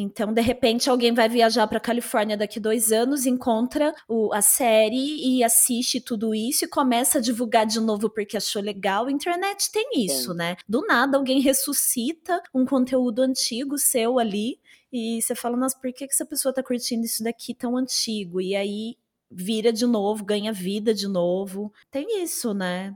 [0.00, 5.16] Então, de repente, alguém vai viajar para Califórnia daqui dois anos, encontra o, a série
[5.18, 9.06] e assiste tudo isso e começa a divulgar de novo porque achou legal.
[9.06, 10.56] A internet tem isso, né?
[10.68, 14.60] Do nada, alguém ressuscita um conteúdo antigo seu ali
[14.92, 18.40] e você fala, nossa, por que, que essa pessoa tá curtindo isso daqui tão antigo?
[18.40, 18.96] E aí
[19.28, 21.72] vira de novo, ganha vida de novo.
[21.90, 22.94] Tem isso, né?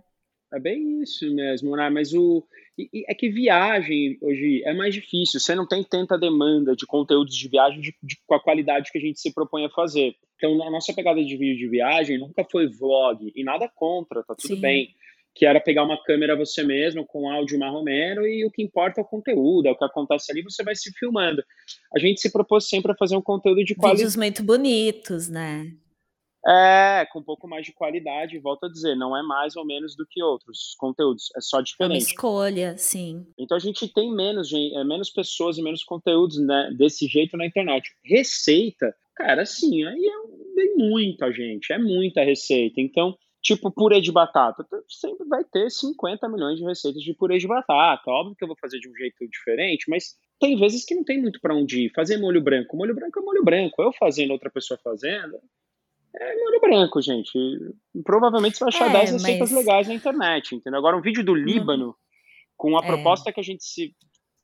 [0.53, 1.89] É bem isso mesmo, né?
[1.89, 2.45] Mas o.
[2.77, 5.41] E, é que viagem hoje é mais difícil.
[5.41, 8.99] Você não tem tanta demanda de conteúdos de viagem de, de, com a qualidade que
[8.99, 10.15] a gente se propõe a fazer.
[10.37, 14.35] Então, a nossa pegada de vídeo de viagem nunca foi vlog, e nada contra, tá
[14.35, 14.61] tudo Sim.
[14.61, 14.95] bem.
[15.35, 19.05] Que era pegar uma câmera você mesmo, com áudio marromeno, e o que importa é
[19.05, 21.43] o conteúdo, é o que acontece ali, você vai se filmando.
[21.97, 24.01] A gente se propôs sempre a fazer um conteúdo de qualidade.
[24.01, 25.73] Vídeos muito bonitos, né?
[26.47, 29.95] É, com um pouco mais de qualidade, volto a dizer, não é mais ou menos
[29.95, 31.93] do que outros conteúdos, é só diferente.
[31.93, 33.25] É uma escolha, sim.
[33.39, 37.47] Então a gente tem menos, é, menos pessoas e menos conteúdos né, desse jeito na
[37.47, 37.89] internet.
[38.05, 42.81] Receita, cara, assim, aí é muita gente, é muita receita.
[42.81, 47.47] Então, tipo purê de batata, sempre vai ter 50 milhões de receitas de purê de
[47.47, 48.11] batata.
[48.11, 51.21] Óbvio que eu vou fazer de um jeito diferente, mas tem vezes que não tem
[51.21, 51.93] muito para onde ir.
[51.95, 53.81] Fazer molho branco, molho branco é molho branco.
[53.81, 55.39] Eu fazendo, outra pessoa fazendo,
[56.15, 57.33] é molho branco, gente.
[58.05, 59.59] Provavelmente você vai achar é, 10 receitas mas...
[59.59, 60.79] legais na internet, entendeu?
[60.79, 61.95] Agora, um vídeo do Líbano, uhum.
[62.57, 62.87] com a é.
[62.87, 63.95] proposta que a gente se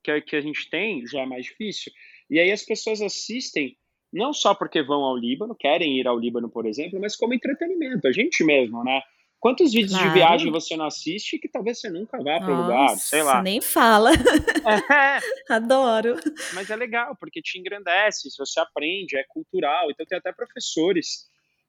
[0.03, 1.93] que, que a gente tem, já é mais difícil.
[2.31, 3.77] E aí as pessoas assistem
[4.13, 8.07] não só porque vão ao Líbano, querem ir ao Líbano, por exemplo, mas como entretenimento,
[8.07, 9.03] a gente mesmo, né?
[9.41, 10.09] Quantos vídeos claro.
[10.09, 13.41] de viagem você não assiste que talvez você nunca vá para o lugar, sei lá.
[13.41, 14.11] Nem fala.
[14.13, 15.21] É.
[15.55, 16.17] Adoro.
[16.55, 19.91] Mas é legal, porque te engrandece, você aprende, é cultural.
[19.91, 21.29] Então tem até professores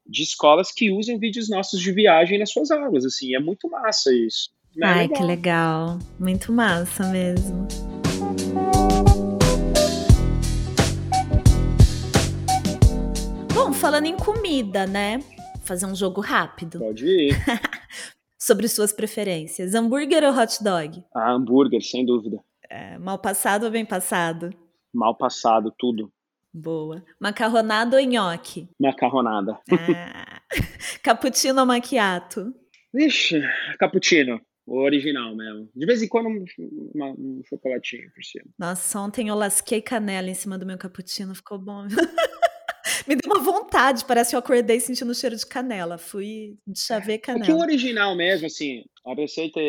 [0.10, 4.12] de escolas que usam vídeos nossos de viagem nas suas aulas, assim, é muito massa
[4.12, 4.50] isso.
[4.76, 4.88] Né?
[4.88, 5.18] Ai, legal.
[5.18, 7.68] que legal, muito massa mesmo.
[13.54, 15.20] Bom, falando em comida, né?
[15.64, 16.80] Fazer um jogo rápido.
[16.80, 17.36] Pode ir.
[18.42, 21.04] Sobre suas preferências, hambúrguer ou hot dog?
[21.14, 22.44] Ah, hambúrguer, sem dúvida.
[22.68, 24.50] É, mal passado ou bem passado?
[24.92, 26.12] Mal passado, tudo.
[26.54, 27.04] Boa.
[27.20, 28.68] Macarronada ou nhoque?
[28.80, 29.60] Macarronada.
[29.72, 30.42] Ah.
[31.04, 32.54] Cappuccino ou macchiato?
[32.94, 33.42] Vixe,
[33.80, 34.42] cappuccino.
[34.66, 35.70] O original mesmo.
[35.76, 36.46] De vez em quando um,
[37.18, 38.46] um chocolatinho por cima.
[38.58, 41.88] Nossa, ontem eu lasquei canela em cima do meu cappuccino, ficou bom.
[43.08, 45.98] Me deu uma vontade, parece que eu acordei sentindo o cheiro de canela.
[45.98, 47.46] Fui de chaver canela.
[47.46, 49.60] Porque o original mesmo, assim, a receita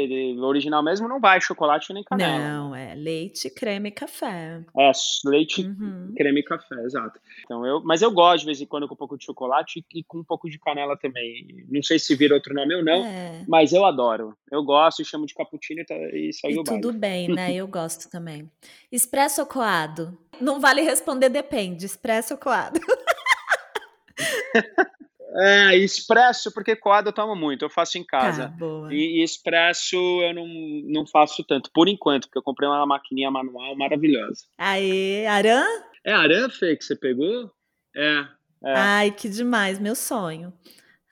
[0.43, 2.39] original mesmo não vai chocolate nem canela.
[2.39, 4.63] Não, é leite, creme e café.
[4.77, 4.91] É,
[5.25, 6.13] leite, uhum.
[6.17, 7.19] creme e café, exato.
[7.45, 10.03] Então eu, mas eu gosto de vez em quando com um pouco de chocolate e
[10.03, 11.65] com um pouco de canela também.
[11.69, 13.45] Não sei se vira outro nome ou não, é.
[13.47, 14.37] mas eu adoro.
[14.51, 17.55] Eu gosto e chamo de cappuccino e, tá, e segue e o tudo bem, né?
[17.61, 18.51] Eu gosto também.
[18.91, 20.17] Expresso ou coado?
[20.41, 21.85] Não vale responder depende.
[21.85, 22.81] Expresso ou coado?
[25.37, 28.53] É, expresso, porque coado eu tomo muito, eu faço em casa.
[28.59, 30.47] Tá, e, e, expresso eu não,
[30.85, 34.45] não faço tanto, por enquanto, porque eu comprei uma maquininha manual maravilhosa.
[34.59, 35.65] Aê, Aran?
[36.05, 37.51] É Aran, Fê, que você pegou?
[37.95, 38.25] É,
[38.65, 38.75] é.
[38.75, 40.53] Ai, que demais, meu sonho.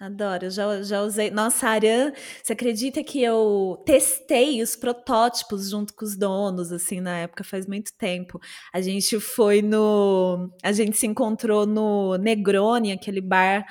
[0.01, 1.29] Adoro, eu já, já usei.
[1.29, 7.19] Nossa, Aran, você acredita que eu testei os protótipos junto com os donos, assim, na
[7.19, 8.41] época, faz muito tempo.
[8.73, 10.53] A gente foi no.
[10.63, 13.67] A gente se encontrou no Negroni, aquele bar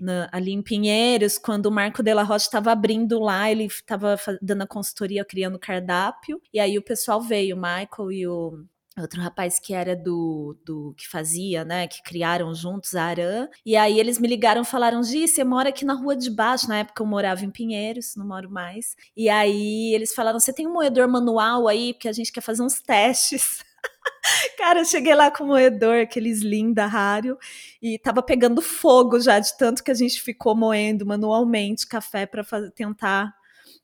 [0.00, 4.62] na, ali em Pinheiros, quando o Marco Della Rocha estava abrindo lá, ele estava dando
[4.62, 8.64] a consultoria, criando cardápio, e aí o pessoal veio, o Michael e o
[9.00, 13.76] outro rapaz que era do, do que fazia, né, que criaram juntos a Aran, e
[13.76, 17.02] aí eles me ligaram falaram, Gi, você mora aqui na rua de baixo, na época
[17.02, 21.08] eu morava em Pinheiros, não moro mais, e aí eles falaram, você tem um moedor
[21.08, 23.62] manual aí, porque a gente quer fazer uns testes,
[24.56, 27.38] Cara, eu cheguei lá com o moedor, aquele Slim da Rário,
[27.80, 32.44] e tava pegando fogo já de tanto que a gente ficou moendo manualmente café para
[32.70, 33.34] tentar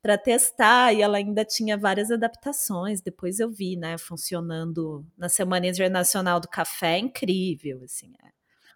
[0.02, 3.00] para testar e ela ainda tinha várias adaptações.
[3.00, 8.12] Depois eu vi, né, funcionando na Semana Internacional do Café, é incrível, assim.
[8.24, 8.28] É.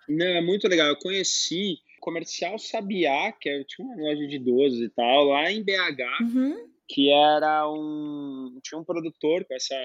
[0.09, 0.89] Não, é muito legal.
[0.89, 5.63] Eu conheci comercial Sabiá, que é, tinha uma loja de doces e tal, lá em
[5.63, 6.69] BH, uhum.
[6.89, 9.77] que era um tinha um produtor com essa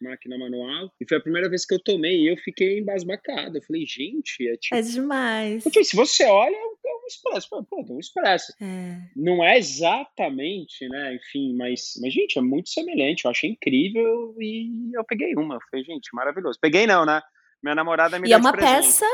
[0.00, 0.90] máquina manual.
[1.00, 3.58] E foi a primeira vez que eu tomei e eu fiquei embasbacado.
[3.58, 4.74] Eu falei, gente, é tipo.
[4.74, 5.62] É demais.
[5.62, 7.48] Porque se você olha, é um expresso.
[7.48, 8.52] Pô, um expresso.
[8.60, 8.98] É.
[9.16, 11.14] Não é exatamente, né?
[11.14, 13.24] Enfim, mas, mas, gente, é muito semelhante.
[13.24, 15.58] Eu achei incrível e eu peguei uma.
[15.70, 16.58] Falei, gente, maravilhoso.
[16.60, 17.20] Peguei não, né?
[17.62, 19.06] Minha namorada me E deu é uma peça,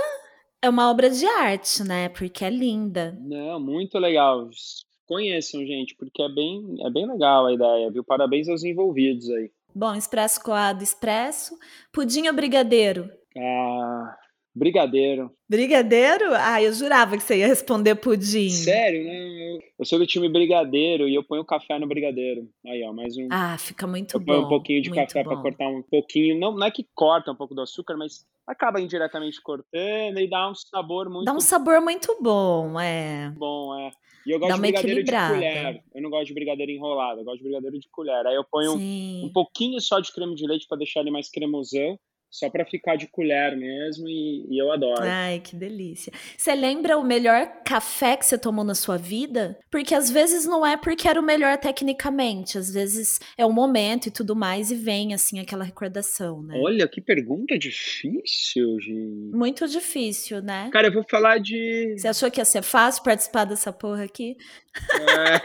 [0.61, 2.09] é uma obra de arte, né?
[2.09, 3.17] Porque é linda.
[3.21, 4.51] Não, muito legal.
[5.07, 8.05] Conheçam, gente, porque é bem, é bem legal a ideia, viu?
[8.05, 9.51] Parabéns aos envolvidos aí.
[9.75, 11.57] Bom, expresso coado, expresso.
[11.93, 13.11] Pudim ou brigadeiro?
[13.37, 14.17] Ah,
[14.55, 15.31] brigadeiro.
[15.49, 16.35] Brigadeiro?
[16.35, 18.51] Ah, eu jurava que você ia responder pudim.
[18.51, 19.59] Sério, né?
[19.79, 22.49] Eu sou do time brigadeiro e eu ponho café no brigadeiro.
[22.67, 23.29] Aí, ó, mais um.
[23.31, 24.27] Ah, fica muito eu bom.
[24.27, 26.39] ponho um pouquinho de café para cortar um pouquinho.
[26.39, 30.51] Não, não é que corta um pouco do açúcar, mas acaba indiretamente cortando e dá
[30.51, 33.33] um sabor muito Dá um sabor muito bom, é.
[33.37, 33.91] bom, é.
[34.27, 35.83] E eu gosto de brigadeiro de colher.
[35.95, 38.27] Eu não gosto de brigadeiro enrolado, eu gosto de brigadeiro de colher.
[38.27, 41.31] Aí eu ponho um, um pouquinho só de creme de leite para deixar ele mais
[41.31, 41.99] cremosão,
[42.31, 45.03] só para ficar de colher mesmo e, e eu adoro.
[45.03, 46.13] Ai, que delícia.
[46.37, 49.59] Você lembra o melhor café que você tomou na sua vida?
[49.71, 54.07] Porque às vezes não é porque era o melhor tecnicamente, às vezes é o momento
[54.07, 56.59] e tudo mais, e vem assim aquela recordação, né?
[56.63, 59.35] Olha, que pergunta difícil, gente.
[59.35, 60.71] Muito difícil, né?
[60.73, 61.97] Cara, eu vou falar de.
[61.99, 64.37] Você achou que ia ser fácil participar dessa porra aqui?
[64.95, 65.41] É.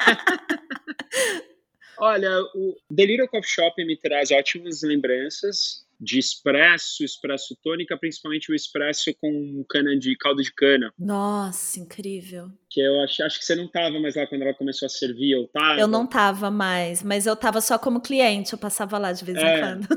[1.97, 8.51] Olha, o The Little Coffee Shop me traz ótimas lembranças de espresso, espresso tônica, principalmente
[8.51, 12.49] o espresso com cana de caldo de cana, Nossa, incrível.
[12.69, 15.31] que eu acho, acho que você não tava mais lá quando ela começou a servir,
[15.31, 15.79] eu tava.
[15.79, 19.37] Eu não tava mais, mas eu tava só como cliente, eu passava lá de vez
[19.37, 19.59] em É.
[19.59, 19.87] quando.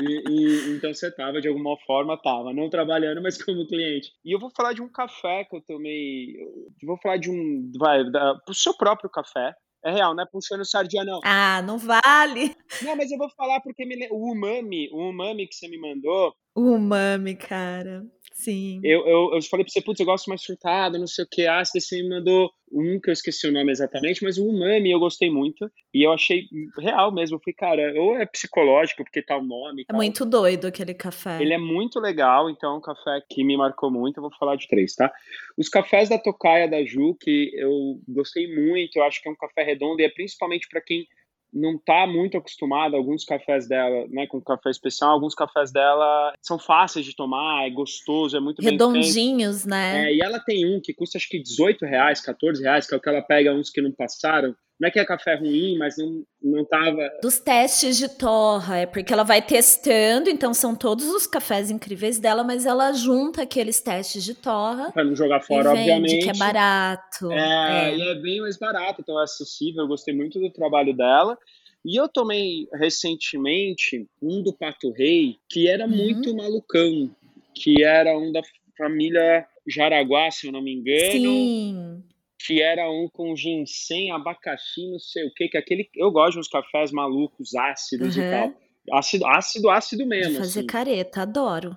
[0.00, 4.10] E, e- então você tava, de alguma forma, tava, não trabalhando, mas como cliente.
[4.24, 6.34] E eu vou falar de um café que eu tomei.
[6.40, 7.70] Eu vou falar de um.
[7.78, 9.52] Vai, da, pro seu próprio café.
[9.84, 11.20] É real, não é puxando sardinha, não.
[11.24, 12.56] Ah, não vale.
[12.82, 16.34] Não, mas eu vou falar porque me, o umami, o umami que você me mandou,
[16.54, 18.04] O umami, cara.
[18.32, 18.80] Sim.
[18.82, 21.46] eu, eu, eu falei pra você, putz, eu gosto mais frutado, não sei o que,
[21.46, 24.98] ácido, você me mandou um que eu esqueci o nome exatamente, mas o umami eu
[24.98, 26.44] gostei muito, e eu achei
[26.78, 30.66] real mesmo, eu falei, cara, ou é psicológico, porque tá o nome É muito doido
[30.66, 31.40] aquele café.
[31.40, 34.16] Ele é muito legal, então é um café que me marcou muito.
[34.16, 35.12] Eu vou falar de três, tá?
[35.56, 39.36] Os cafés da Tocaia da Ju, que eu gostei muito, eu acho que é um
[39.36, 41.06] café redondo e é principalmente para quem
[41.52, 42.96] não tá muito acostumado.
[42.96, 47.70] Alguns cafés dela, né, com café especial, alguns cafés dela são fáceis de tomar, é
[47.70, 48.72] gostoso, é muito bem.
[48.72, 50.06] Redondinhos, né?
[50.06, 52.96] É, e ela tem um que custa acho que 18 reais, 14 reais, que é
[52.96, 54.54] o que ela pega uns que não passaram.
[54.80, 57.08] Não é que é café ruim, mas não, não tava.
[57.22, 62.18] Dos testes de torra, é porque ela vai testando, então são todos os cafés incríveis
[62.18, 66.24] dela, mas ela junta aqueles testes de torra Pra não jogar fora, vende, obviamente.
[66.24, 67.30] que é barato.
[67.30, 67.96] É, É.
[67.96, 69.82] e é bem mais barato, então é acessível.
[69.82, 71.38] Eu gostei muito do trabalho dela.
[71.84, 75.90] E eu tomei recentemente um do Pato Rei, que era Uhum.
[75.96, 77.10] muito malucão,
[77.54, 78.40] que era um da
[78.76, 82.02] família Jaraguá, se eu não me engano, Sim.
[82.46, 86.38] Que era um com ginseng, abacaxi, não sei o que, que aquele eu gosto de
[86.40, 88.30] uns cafés malucos, ácidos e Uhum.
[88.30, 88.54] tal.
[88.94, 90.38] Ácido, ácido, ácido mesmo.
[90.38, 90.66] fazer assim.
[90.66, 91.76] careta, adoro.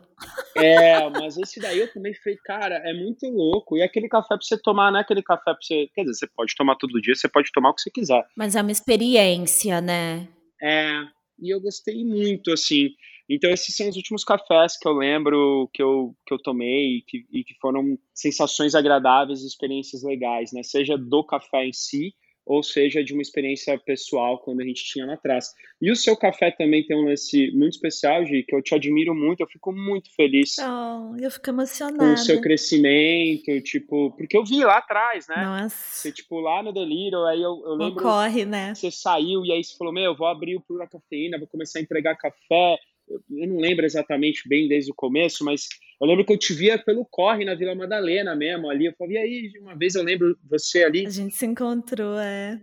[0.57, 3.77] É, mas esse daí eu também falei, cara, é muito louco.
[3.77, 5.87] E aquele café pra você tomar, não é aquele café pra você.
[5.93, 8.25] Quer dizer, você pode tomar todo dia, você pode tomar o que você quiser.
[8.35, 10.27] Mas é uma experiência, né?
[10.61, 11.01] É,
[11.39, 12.89] e eu gostei muito, assim.
[13.29, 17.01] Então, esses são os últimos cafés que eu lembro que eu, que eu tomei e
[17.01, 20.61] que, e que foram sensações agradáveis e experiências legais, né?
[20.63, 22.13] Seja do café em si,
[22.45, 25.51] ou seja de uma experiência pessoal quando a gente tinha lá atrás.
[25.81, 29.15] E o seu café também tem um lance muito especial, Gi, que eu te admiro
[29.15, 32.13] muito, eu fico muito feliz Oh, eu fico com emocionada.
[32.13, 35.43] o seu crescimento, tipo, porque eu vi lá atrás, né?
[35.43, 38.75] Nossa, Você, tipo, lá no Delírio, aí eu, eu lembro ocorre, né?
[38.75, 41.79] você saiu e aí você falou, meu, eu vou abrir o Pura Cafeína, vou começar
[41.79, 42.77] a entregar café.
[43.07, 45.67] Eu, não lembro exatamente bem desde o começo, mas
[45.99, 48.85] eu lembro que eu te via pelo corre na Vila Madalena mesmo, ali.
[48.85, 52.59] Eu falei, e aí, uma vez eu lembro você ali, A gente se encontrou, é.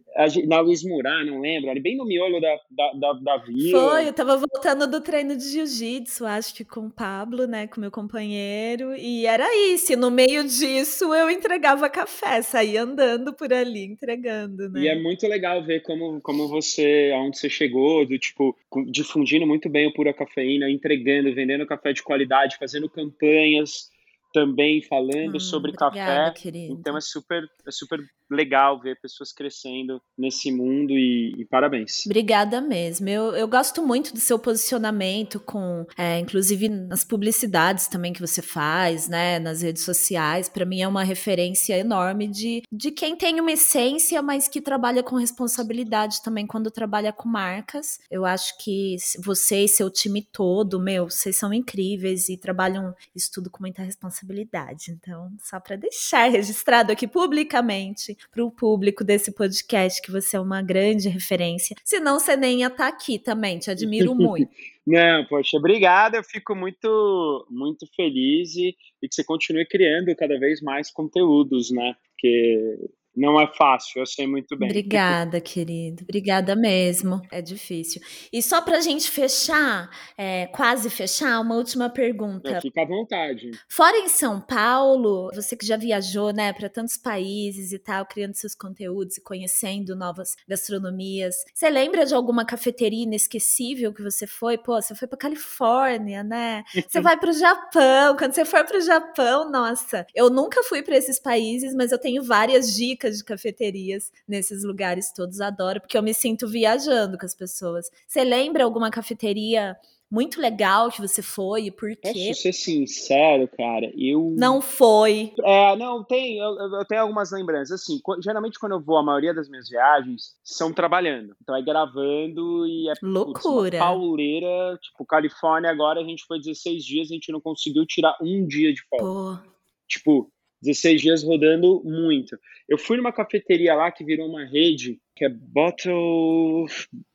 [0.46, 3.90] na Luiz Murá, não lembro, ali bem no miolo da, da, da, da vila.
[3.90, 7.80] Foi, eu tava voltando do treino de jiu-jitsu, acho que com o Pablo, né, com
[7.80, 13.52] meu companheiro, e era isso, e no meio disso eu entregava café, saía andando por
[13.52, 14.80] ali, entregando, né.
[14.82, 18.56] E é muito legal ver como, como você, aonde você chegou, do tipo,
[18.90, 22.88] difundindo muito bem o Pura Cafeína, entregando, vendendo café de qualidade, fazendo
[23.22, 23.91] campanhas
[24.32, 26.30] também falando Hum, sobre obrigada, café.
[26.40, 26.72] querido.
[26.72, 32.06] Então é super, é super legal ver pessoas crescendo nesse mundo e, e parabéns.
[32.06, 33.08] Obrigada mesmo.
[33.08, 38.40] Eu, eu gosto muito do seu posicionamento com, é, inclusive nas publicidades também que você
[38.40, 40.48] faz, né, nas redes sociais.
[40.48, 45.02] Para mim é uma referência enorme de, de quem tem uma essência, mas que trabalha
[45.02, 48.00] com responsabilidade também quando trabalha com marcas.
[48.10, 53.30] Eu acho que você e seu time todo, meu, vocês são incríveis e trabalham isso
[53.32, 54.21] tudo com muita responsabilidade.
[54.22, 54.90] Responsabilidade.
[54.90, 60.40] Então, só para deixar registrado aqui publicamente para o público desse podcast que você é
[60.40, 61.76] uma grande referência.
[61.84, 64.50] Senão você nem ia estar tá aqui também, te admiro muito.
[64.86, 66.14] Não, poxa, obrigado.
[66.14, 71.70] Eu fico muito, muito feliz e, e que você continue criando cada vez mais conteúdos,
[71.70, 71.94] né?
[72.12, 72.78] Porque
[73.14, 74.70] não é fácil, eu sei muito bem.
[74.70, 76.02] Obrigada, querido.
[76.02, 77.20] Obrigada mesmo.
[77.30, 78.00] É difícil.
[78.32, 82.60] E só para a gente fechar, é, quase fechar, uma última pergunta.
[82.60, 83.50] Fica à vontade.
[83.68, 88.34] Fora em São Paulo, você que já viajou, né, para tantos países e tal, criando
[88.34, 94.56] seus conteúdos e conhecendo novas gastronomias, você lembra de alguma cafeteria inesquecível que você foi?
[94.56, 96.64] Pô, você foi para Califórnia, né?
[96.88, 98.16] Você vai para o Japão.
[98.16, 101.98] Quando você for para o Japão, nossa, eu nunca fui para esses países, mas eu
[101.98, 105.40] tenho várias dicas dicas de cafeterias nesses lugares todos.
[105.40, 107.90] Adoro, porque eu me sinto viajando com as pessoas.
[108.06, 109.76] Você lembra alguma cafeteria
[110.10, 112.12] muito legal que você foi e por quê?
[112.12, 114.34] Posso ser sincero, cara, eu...
[114.36, 115.32] Não foi.
[115.42, 119.32] É, não, tem, eu, eu tenho algumas lembranças, assim, geralmente quando eu vou, a maioria
[119.32, 123.70] das minhas viagens são trabalhando, então é gravando e é Loucura.
[123.70, 128.14] Putz, pauleira, tipo, Califórnia agora a gente foi 16 dias, a gente não conseguiu tirar
[128.20, 129.04] um dia de folga.
[129.06, 129.52] Pô.
[129.88, 130.30] Tipo,
[130.62, 132.38] 16 dias rodando muito.
[132.68, 136.66] Eu fui numa cafeteria lá que virou uma rede, que é Bottle.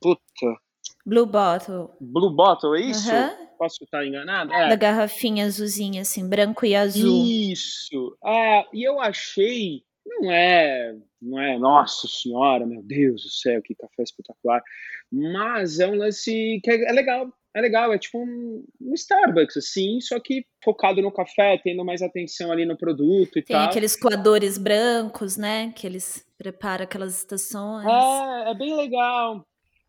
[0.01, 0.57] Puta.
[1.05, 1.89] Blue Bottle.
[2.01, 3.09] Blue Bottle, é isso?
[3.09, 3.47] Uhum.
[3.57, 4.53] Posso estar enganado?
[4.53, 4.69] É.
[4.69, 7.25] Da garrafinha azulzinha, assim, branco e azul.
[7.25, 8.17] Isso.
[8.25, 9.83] É, e eu achei.
[10.05, 14.61] Não é, não é, nossa senhora, meu Deus do céu, que café espetacular.
[15.11, 19.57] Mas é um lance que é, é legal é legal, é tipo um, um, Starbucks,
[19.57, 23.61] assim, só que focado no café, tendo mais atenção ali no produto e Tem tal.
[23.61, 27.87] Tem aqueles coadores brancos, né, que eles preparam aquelas estações.
[27.87, 29.43] É, é bem legal.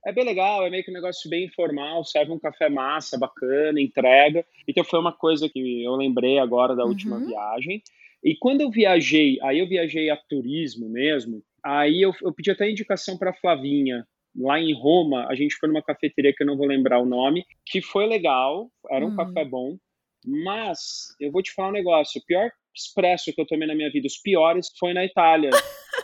[0.07, 3.79] É bem legal, é meio que um negócio bem informal, serve um café massa, bacana,
[3.81, 4.47] entrega.
[4.67, 7.27] Então foi uma coisa que eu lembrei agora da última uhum.
[7.27, 7.83] viagem.
[8.25, 12.71] E quando eu viajei, aí eu viajei a turismo mesmo, aí eu, eu pedi até
[12.71, 14.07] indicação para Flavinha,
[14.39, 17.45] lá em Roma, a gente foi numa cafeteria que eu não vou lembrar o nome,
[17.67, 19.17] que foi legal, era um hum.
[19.17, 19.77] café bom,
[20.25, 23.91] mas eu vou te falar um negócio, o pior expresso que eu tomei na minha
[23.91, 25.51] vida, os piores, foi na Itália,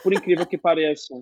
[0.03, 1.15] por incrível que pareça.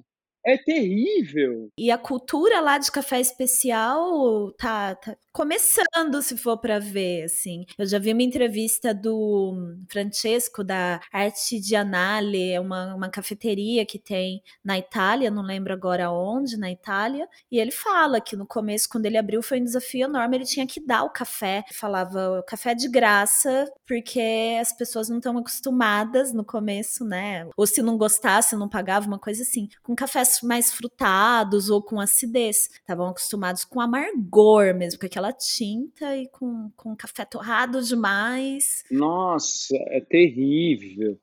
[0.45, 1.68] É terrível.
[1.78, 7.64] E a cultura lá de café especial tá, tá começando, se for para ver, assim.
[7.78, 9.55] Eu já vi uma entrevista do
[9.88, 16.59] Francesco da Artigianale, é uma, uma cafeteria que tem na Itália, não lembro agora onde,
[16.59, 20.36] na Itália, e ele fala que no começo, quando ele abriu, foi um desafio enorme,
[20.36, 25.38] ele tinha que dar o café, falava café de graça, porque as pessoas não estão
[25.38, 27.49] acostumadas no começo, né?
[27.57, 29.95] Ou se não gostasse, não pagava, uma coisa assim, com
[30.41, 36.28] mais frutados ou com acidez, estavam acostumados com amargor mesmo, com aquela aquela tinta e
[36.28, 38.83] com, com café torrado demais.
[38.91, 41.18] Nossa, é terrível.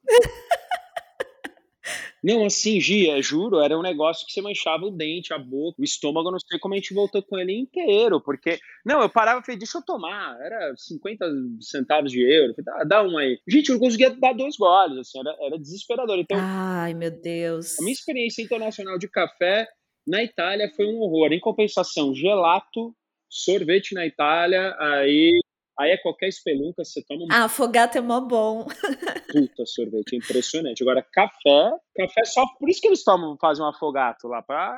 [2.23, 5.83] Não, assim, Gia, juro, era um negócio que você manchava o dente, a boca, o
[5.83, 9.45] estômago, não sei como a gente voltou com ele inteiro, porque, não, eu parava e
[9.45, 11.25] falei, deixa eu tomar, era 50
[11.61, 13.39] centavos de euro, falei, dá, dá um aí.
[13.47, 16.17] Gente, eu não conseguia dar dois goles, assim, era, era desesperador.
[16.19, 17.79] Então, Ai, meu Deus.
[17.79, 19.67] A minha experiência internacional de café
[20.07, 21.31] na Itália foi um horror.
[21.31, 22.93] Em compensação, gelato
[23.29, 25.39] sorvete na Itália, aí
[25.79, 27.27] Aí é qualquer espelunca, você toma um...
[27.31, 28.65] Ah, afogato é mó bom.
[29.31, 30.83] Puta sorvete, é impressionante.
[30.83, 32.45] Agora, café, café só...
[32.59, 34.77] Por isso que eles tomam, fazem um afogato lá, pra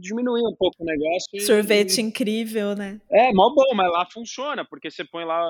[0.00, 1.40] diminuir um pouco o negócio.
[1.40, 2.02] Sorvete e...
[2.02, 3.00] incrível, né?
[3.10, 5.42] É, mó bom, mas lá funciona, porque você põe lá...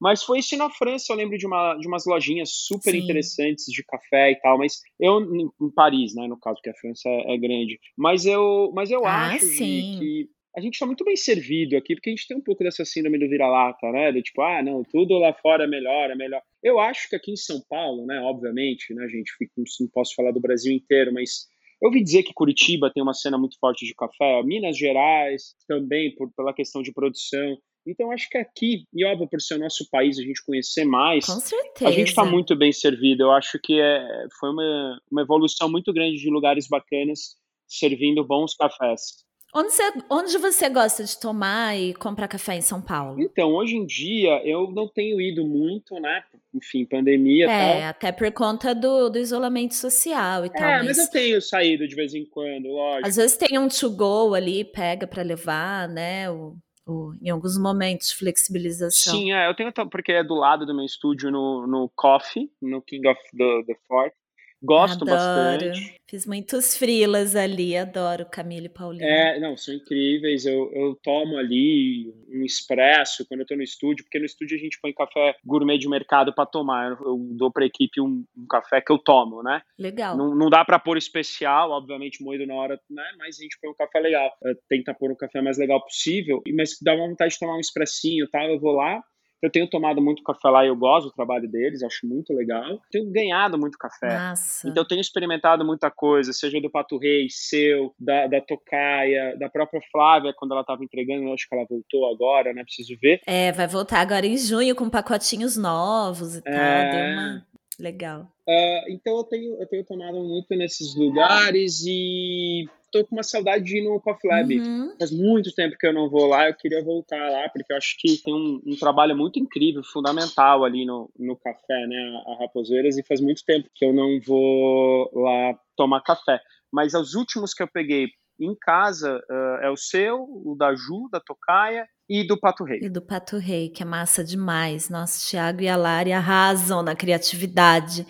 [0.00, 2.98] Mas foi isso na França, eu lembro de, uma, de umas lojinhas super Sim.
[2.98, 5.20] interessantes de café e tal, mas eu...
[5.20, 7.78] Em Paris, né, no caso, que a França é, é grande.
[7.96, 12.10] Mas eu, mas eu ah, acho que a gente está muito bem servido aqui, porque
[12.10, 14.12] a gente tem um pouco dessa síndrome do vira-lata, né?
[14.12, 16.42] De tipo, ah, não, tudo lá fora é melhor, é melhor.
[16.62, 19.32] Eu acho que aqui em São Paulo, né, obviamente, né, gente,
[19.80, 21.46] não posso falar do Brasil inteiro, mas
[21.80, 26.14] eu ouvi dizer que Curitiba tem uma cena muito forte de café, Minas Gerais também,
[26.14, 27.56] por, pela questão de produção.
[27.84, 31.26] Então, acho que aqui, e óbvio, por ser o nosso país, a gente conhecer mais,
[31.26, 31.90] Com certeza.
[31.90, 33.24] a gente está muito bem servido.
[33.24, 37.36] Eu acho que é, foi uma, uma evolução muito grande de lugares bacanas
[37.66, 39.24] servindo bons cafés.
[39.54, 43.20] Onde você, onde você gosta de tomar e comprar café em São Paulo?
[43.20, 46.24] Então, hoje em dia eu não tenho ido muito, né?
[46.54, 47.88] Enfim, pandemia e é, tal.
[47.90, 50.68] até por conta do, do isolamento social e é, tal.
[50.68, 50.96] É, mas...
[50.96, 50.98] mas...
[50.98, 53.08] eu tenho saído de vez em quando, lógico.
[53.08, 56.30] Às vezes tem um to-go ali, pega para levar, né?
[56.30, 59.14] O, o, em alguns momentos flexibilização.
[59.14, 62.80] Sim, é, eu tenho porque é do lado do meu estúdio no, no Coffee, no
[62.80, 64.14] King of the, the Fort.
[64.62, 65.10] Gosto Adoro.
[65.10, 66.02] bastante.
[66.08, 69.04] Fiz muitos frilas ali, adoro Camille e Paulinho.
[69.04, 70.44] É, não, são incríveis.
[70.44, 74.60] Eu, eu tomo ali um expresso quando eu tô no estúdio, porque no estúdio a
[74.60, 76.90] gente põe café gourmet de mercado para tomar.
[76.90, 79.62] Eu, eu dou pra equipe um, um, café que eu tomo, né?
[79.78, 80.16] Legal.
[80.16, 83.04] Não, não dá para pôr especial, obviamente moído na hora, né?
[83.18, 84.30] Mas a gente põe um café legal.
[84.68, 87.60] Tenta pôr o um café mais legal possível, mas dá uma vontade de tomar um
[87.60, 88.44] expressinho, tá?
[88.44, 89.02] Eu vou lá,
[89.42, 92.80] eu tenho tomado muito café lá e eu gosto do trabalho deles, acho muito legal.
[92.90, 94.16] Tenho ganhado muito café.
[94.16, 94.68] Nossa.
[94.68, 99.48] Então eu tenho experimentado muita coisa, seja do Pato Rei, seu, da, da Tocaia, da
[99.48, 102.62] própria Flávia, quando ela estava entregando, eu acho que ela voltou agora, né?
[102.62, 103.20] Preciso ver.
[103.26, 106.54] É, vai voltar agora em junho com pacotinhos novos e tal.
[106.54, 107.12] É...
[107.12, 107.46] Uma...
[107.80, 108.28] Legal.
[108.46, 113.64] Uh, então eu tenho, eu tenho tomado muito nesses lugares e tô com uma saudade
[113.64, 114.60] de ir no Coffee Lab.
[114.60, 114.94] Uhum.
[114.98, 117.96] Faz muito tempo que eu não vou lá, eu queria voltar lá, porque eu acho
[117.98, 122.98] que tem um, um trabalho muito incrível, fundamental ali no, no café, né, a Raposeiras,
[122.98, 126.40] e faz muito tempo que eu não vou lá tomar café.
[126.70, 128.08] Mas os últimos que eu peguei
[128.40, 132.80] em casa uh, é o seu, o da Ju, da Tocaia e do Pato Rei.
[132.82, 134.88] E do Pato Rei, que é massa demais.
[134.88, 138.06] Nossa, Thiago e a Lari arrasam na criatividade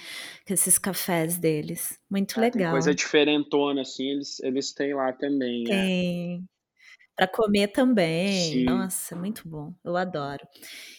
[0.46, 1.98] com esses cafés deles.
[2.10, 2.72] Muito é, legal.
[2.72, 5.64] coisa diferentona, assim, eles, eles têm lá também.
[5.64, 5.70] Né?
[5.70, 6.48] Tem.
[7.22, 8.52] Para comer também.
[8.52, 8.64] Sim.
[8.64, 9.72] Nossa, muito bom.
[9.84, 10.44] Eu adoro.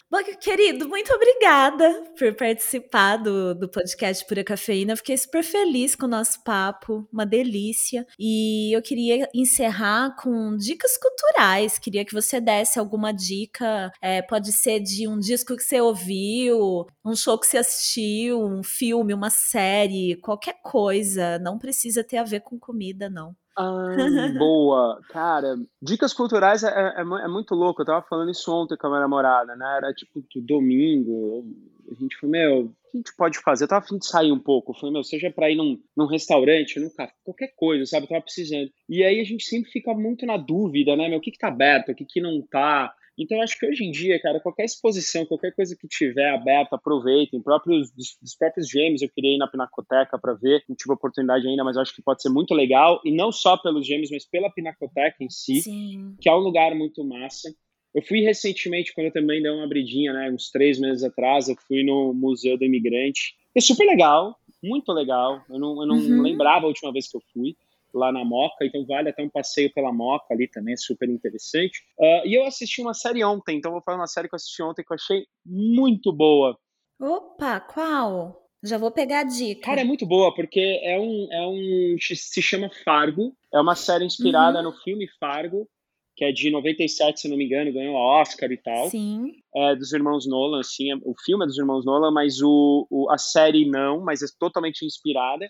[0.09, 4.95] Bom, querido, muito obrigada por participar do, do podcast Pura Cafeína.
[4.95, 8.05] Fiquei super feliz com o nosso papo, uma delícia.
[8.17, 11.77] E eu queria encerrar com dicas culturais.
[11.77, 13.91] Queria que você desse alguma dica.
[14.01, 18.63] É, pode ser de um disco que você ouviu, um show que você assistiu, um
[18.63, 21.37] filme, uma série, qualquer coisa.
[21.39, 23.35] Não precisa ter a ver com comida, não.
[23.55, 23.95] Ah,
[24.37, 24.99] boa.
[25.09, 27.81] Cara, dicas culturais é, é, é, é, muito louco.
[27.81, 29.77] Eu tava falando isso ontem com a minha namorada, né?
[29.77, 31.45] Era tipo domingo.
[31.91, 33.65] A gente falou, meu, o que a gente pode fazer?
[33.65, 34.71] Eu tava afim de sair um pouco.
[34.71, 38.05] Eu falei, meu, seja pra ir num, num restaurante, num café, qualquer coisa, sabe?
[38.05, 38.71] Eu tava precisando.
[38.89, 41.07] E aí a gente sempre fica muito na dúvida, né?
[41.07, 42.93] Meu, o que que tá aberto, o que que não tá?
[43.17, 47.41] Então, acho que hoje em dia, cara, qualquer exposição, qualquer coisa que tiver aberta, aproveitem.
[47.41, 51.47] Próprios, dos, dos próprios gêmeos, eu queria ir na Pinacoteca para ver, não tive oportunidade
[51.47, 52.99] ainda, mas acho que pode ser muito legal.
[53.05, 56.15] E não só pelos gêmeos, mas pela Pinacoteca em si, Sim.
[56.19, 57.53] que é um lugar muito massa.
[57.93, 61.55] Eu fui recentemente, quando eu também dei uma abridinha, né, uns três meses atrás, eu
[61.67, 63.35] fui no Museu do Imigrante.
[63.55, 65.43] É super legal, muito legal.
[65.47, 66.21] Eu não, eu não uhum.
[66.23, 67.55] lembrava a última vez que eu fui
[67.93, 71.79] lá na Moca, então vale até um passeio pela Moca ali também, é super interessante.
[71.97, 74.61] Uh, e eu assisti uma série ontem, então vou falar uma série que eu assisti
[74.61, 76.57] ontem que eu achei muito boa.
[76.99, 78.43] Opa, qual?
[78.63, 79.61] Já vou pegar a dica.
[79.61, 81.97] Cara, é muito boa, porque é um, é um.
[81.99, 83.35] se chama Fargo.
[83.53, 84.63] É uma série inspirada uhum.
[84.63, 85.67] no filme Fargo,
[86.15, 88.89] que é de 97, se não me engano, ganhou a Oscar e tal.
[88.89, 89.33] Sim.
[89.53, 90.91] É dos irmãos Nolan, assim.
[90.91, 94.27] É, o filme é dos irmãos Nolan, mas o, o, a série não, mas é
[94.39, 95.45] totalmente inspirada.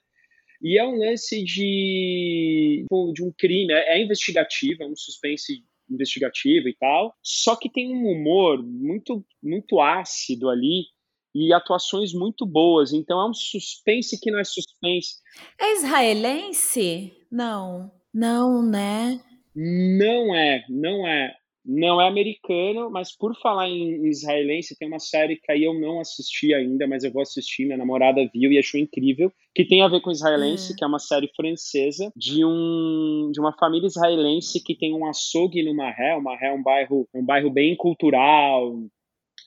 [0.64, 6.70] E é um lance de, de um crime, é, é investigativo, é um suspense investigativo
[6.70, 10.86] e tal, só que tem um humor muito, muito ácido ali
[11.36, 12.94] e atuações muito boas.
[12.94, 15.16] Então é um suspense que não é suspense.
[15.60, 17.14] É israelense?
[17.30, 17.92] Não.
[18.14, 19.20] Não, né?
[19.56, 21.36] Não é, não é.
[21.66, 26.02] Não é americano, mas por falar em israelense, tem uma série que aí eu não
[26.02, 29.88] assisti ainda, mas eu vou assistir, minha namorada viu e achou incrível, que tem a
[29.88, 30.76] ver com israelense, hum.
[30.78, 35.64] que é uma série francesa de um de uma família israelense que tem um açougue
[35.64, 38.76] no Maré, o Maré é um bairro, um bairro bem cultural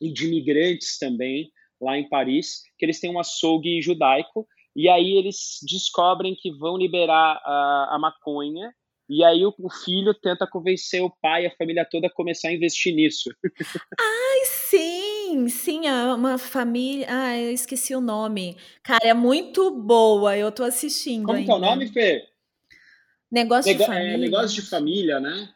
[0.01, 1.51] e de imigrantes também,
[1.81, 6.77] lá em Paris, que eles têm um açougue judaico, e aí eles descobrem que vão
[6.77, 8.73] liberar a, a maconha
[9.09, 12.49] e aí o, o, filho tenta convencer o pai e a família toda a começar
[12.49, 13.31] a investir nisso.
[14.01, 17.07] Ai, sim, sim, é uma família.
[17.09, 18.57] Ah, eu esqueci o nome.
[18.83, 20.37] Cara, é muito boa.
[20.37, 21.27] Eu tô assistindo.
[21.27, 21.47] Como ainda.
[21.47, 22.27] que é o nome, Fê?
[23.31, 24.15] Negócio Nego de família.
[24.15, 25.49] É, negócio de família, né?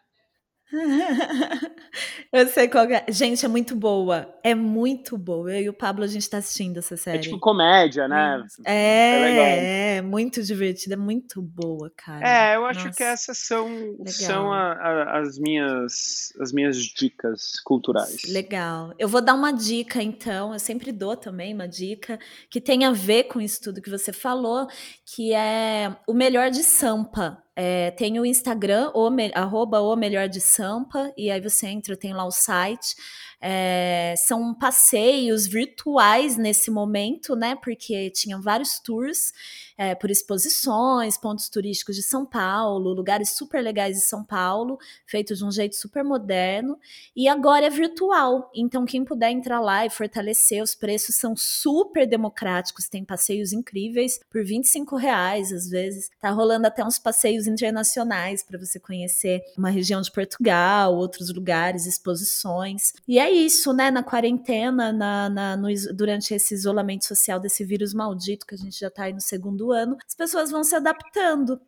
[2.33, 3.05] Eu sei qual é.
[3.09, 4.33] Gente, é muito boa.
[4.43, 5.53] É muito boa.
[5.53, 7.19] Eu e o Pablo, a gente tá assistindo essa série.
[7.19, 8.45] É tipo comédia, né?
[8.65, 12.27] É, é, é muito divertida, é muito boa, cara.
[12.27, 12.97] É, eu acho Nossa.
[12.97, 13.69] que essas são,
[14.07, 18.23] são a, a, as, minhas, as minhas dicas culturais.
[18.29, 18.95] Legal.
[18.99, 20.53] Eu vou dar uma dica, então.
[20.53, 22.19] Eu sempre dou também uma dica
[22.49, 24.69] que tem a ver com isso tudo que você falou,
[25.05, 27.43] que é o melhor de Sampa.
[27.63, 32.15] É, tem o Instagram, o, arroba o melhor de Sampa, e aí você entra, tem
[32.15, 32.97] lá o site.
[33.39, 37.55] É, são passeios virtuais nesse momento, né?
[37.57, 39.33] Porque tinham vários tours
[39.79, 45.39] é, por exposições, pontos turísticos de São Paulo, lugares super legais de São Paulo, feitos
[45.39, 46.79] de um jeito super moderno.
[47.17, 48.51] E agora é virtual.
[48.55, 54.21] Então, quem puder entrar lá e fortalecer, os preços são super democráticos, tem passeios incríveis
[54.31, 56.11] por 25 reais, às vezes.
[56.21, 61.87] Tá rolando até uns passeios internacionais para você conhecer uma região de Portugal, outros lugares,
[61.87, 62.93] exposições.
[63.07, 63.91] E é isso, né?
[63.91, 68.79] Na quarentena, na, na no, durante esse isolamento social desse vírus maldito que a gente
[68.79, 71.61] já está aí no segundo ano, as pessoas vão se adaptando.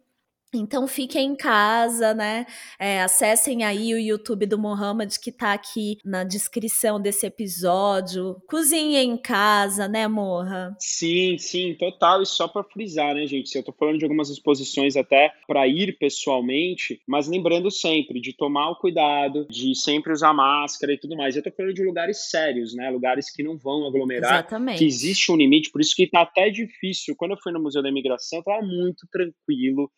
[0.54, 2.44] Então fiquem em casa, né?
[2.78, 8.36] É, acessem aí o YouTube do Mohamed que tá aqui na descrição desse episódio.
[8.46, 10.76] Cozinhem em casa, né, Morra?
[10.78, 12.20] Sim, sim, total.
[12.22, 13.54] E só para frisar, né, gente?
[13.56, 18.70] Eu tô falando de algumas exposições até para ir pessoalmente, mas lembrando sempre de tomar
[18.70, 21.34] o cuidado, de sempre usar máscara e tudo mais.
[21.34, 22.90] Eu tô falando de lugares sérios, né?
[22.90, 24.34] Lugares que não vão aglomerar.
[24.34, 24.78] Exatamente.
[24.78, 27.16] Que existe um limite, por isso que tá até difícil.
[27.16, 29.90] Quando eu fui no Museu da Imigração, tava muito tranquilo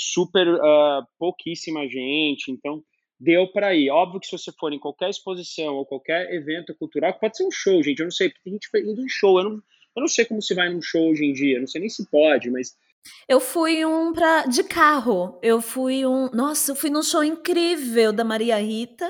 [0.00, 2.82] super uh, pouquíssima gente, então
[3.18, 3.90] deu para ir.
[3.90, 7.50] Óbvio que se você for em qualquer exposição ou qualquer evento cultural, pode ser um
[7.50, 9.52] show, gente, eu não sei, porque tem gente indo em show, eu não,
[9.96, 12.08] eu não sei como se vai num show hoje em dia, não sei nem se
[12.10, 12.74] pode, mas
[13.30, 15.38] eu fui um pra, de carro.
[15.42, 16.28] Eu fui um.
[16.32, 19.08] Nossa, eu fui num show incrível da Maria Rita,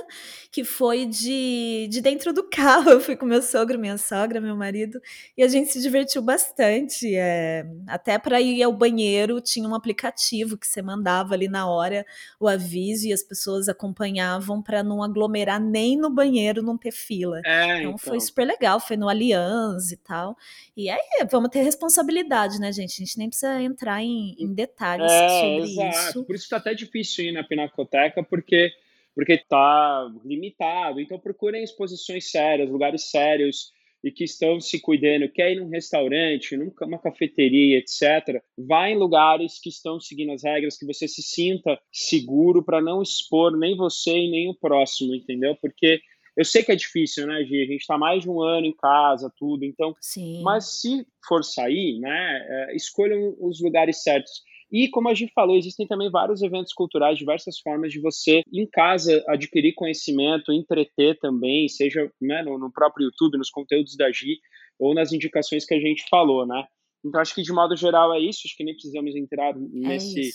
[0.52, 2.90] que foi de, de dentro do carro.
[2.90, 5.00] Eu fui com meu sogro, minha sogra, meu marido,
[5.36, 7.16] e a gente se divertiu bastante.
[7.16, 12.04] É, até para ir ao banheiro, tinha um aplicativo que você mandava ali na hora
[12.38, 17.40] o aviso e as pessoas acompanhavam para não aglomerar nem no banheiro, não ter fila.
[17.46, 18.78] É, então, então foi super legal.
[18.80, 20.36] Foi no Allianz e tal.
[20.76, 23.02] E aí, vamos ter responsabilidade, né, gente?
[23.02, 26.08] A gente nem precisa entrar entrar em, em detalhes é, sobre exato.
[26.08, 26.24] isso.
[26.24, 28.70] Por isso está até difícil ir na Pinacoteca, porque
[29.14, 31.00] porque está limitado.
[31.00, 33.72] Então procurem exposições sérias, lugares sérios
[34.02, 35.28] e que estão se cuidando.
[35.28, 38.42] Quer ir num restaurante, numa cafeteria, etc.
[38.56, 43.02] Vá em lugares que estão seguindo as regras, que você se sinta seguro para não
[43.02, 45.56] expor nem você e nem o próximo, entendeu?
[45.60, 46.00] Porque
[46.40, 47.62] eu sei que é difícil, né, Gi?
[47.62, 49.62] A gente está mais de um ano em casa, tudo.
[49.62, 50.40] Então, Sim.
[50.42, 54.32] mas se for sair, né, é, escolham os lugares certos.
[54.72, 58.66] E como a gente falou, existem também vários eventos culturais, diversas formas de você em
[58.66, 64.38] casa adquirir conhecimento, entreter também, seja né, no, no, próprio YouTube, nos conteúdos da Gi
[64.78, 66.64] ou nas indicações que a gente falou, né?
[67.04, 70.32] Então acho que de modo geral é isso, acho que nem precisamos entrar nesse é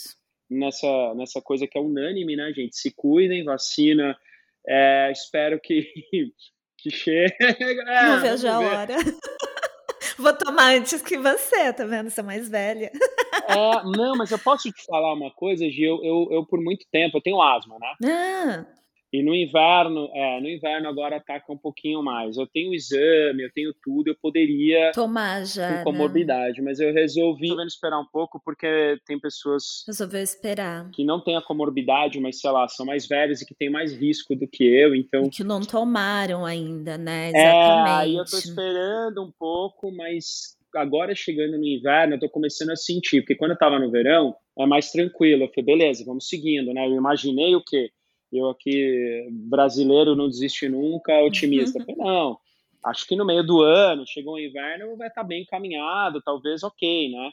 [0.48, 2.76] nessa nessa coisa que é unânime, né, gente?
[2.76, 4.16] Se cuidem, vacina
[4.68, 5.86] é, espero que,
[6.78, 7.34] que chegue.
[7.40, 8.96] É, não vejo a hora.
[10.18, 12.10] Vou tomar antes que você, tá vendo?
[12.10, 12.90] Sou mais velha.
[13.48, 16.86] É, não, mas eu posso te falar uma coisa, Gi, eu, eu, eu por muito
[16.90, 17.94] tempo, eu tenho asma, né?
[18.04, 18.66] Ah.
[19.16, 22.36] E no inverno, é, no inverno agora ataca um pouquinho mais.
[22.36, 25.84] Eu tenho exame, eu tenho tudo, eu poderia tomar já, com né?
[25.84, 26.64] comorbidade, né?
[26.66, 31.40] mas eu resolvi esperar um pouco porque tem pessoas resolveu esperar que não têm a
[31.40, 34.94] comorbidade, mas sei lá, são mais velhas e que têm mais risco do que eu,
[34.94, 37.30] então e que não tomaram ainda, né?
[37.30, 37.88] Exatamente.
[37.88, 42.70] É, aí eu tô esperando um pouco, mas agora chegando no inverno, eu tô começando
[42.70, 45.44] a sentir, porque quando eu tava no verão, é mais tranquilo.
[45.44, 46.86] Eu falei, beleza, vamos seguindo, né?
[46.86, 47.90] Eu imaginei o quê?
[48.32, 51.78] Eu aqui, brasileiro não desiste nunca, otimista.
[51.80, 52.38] Falei, não,
[52.84, 56.62] acho que no meio do ano, chegou o inverno, vai estar tá bem encaminhado, talvez
[56.62, 57.30] ok, né?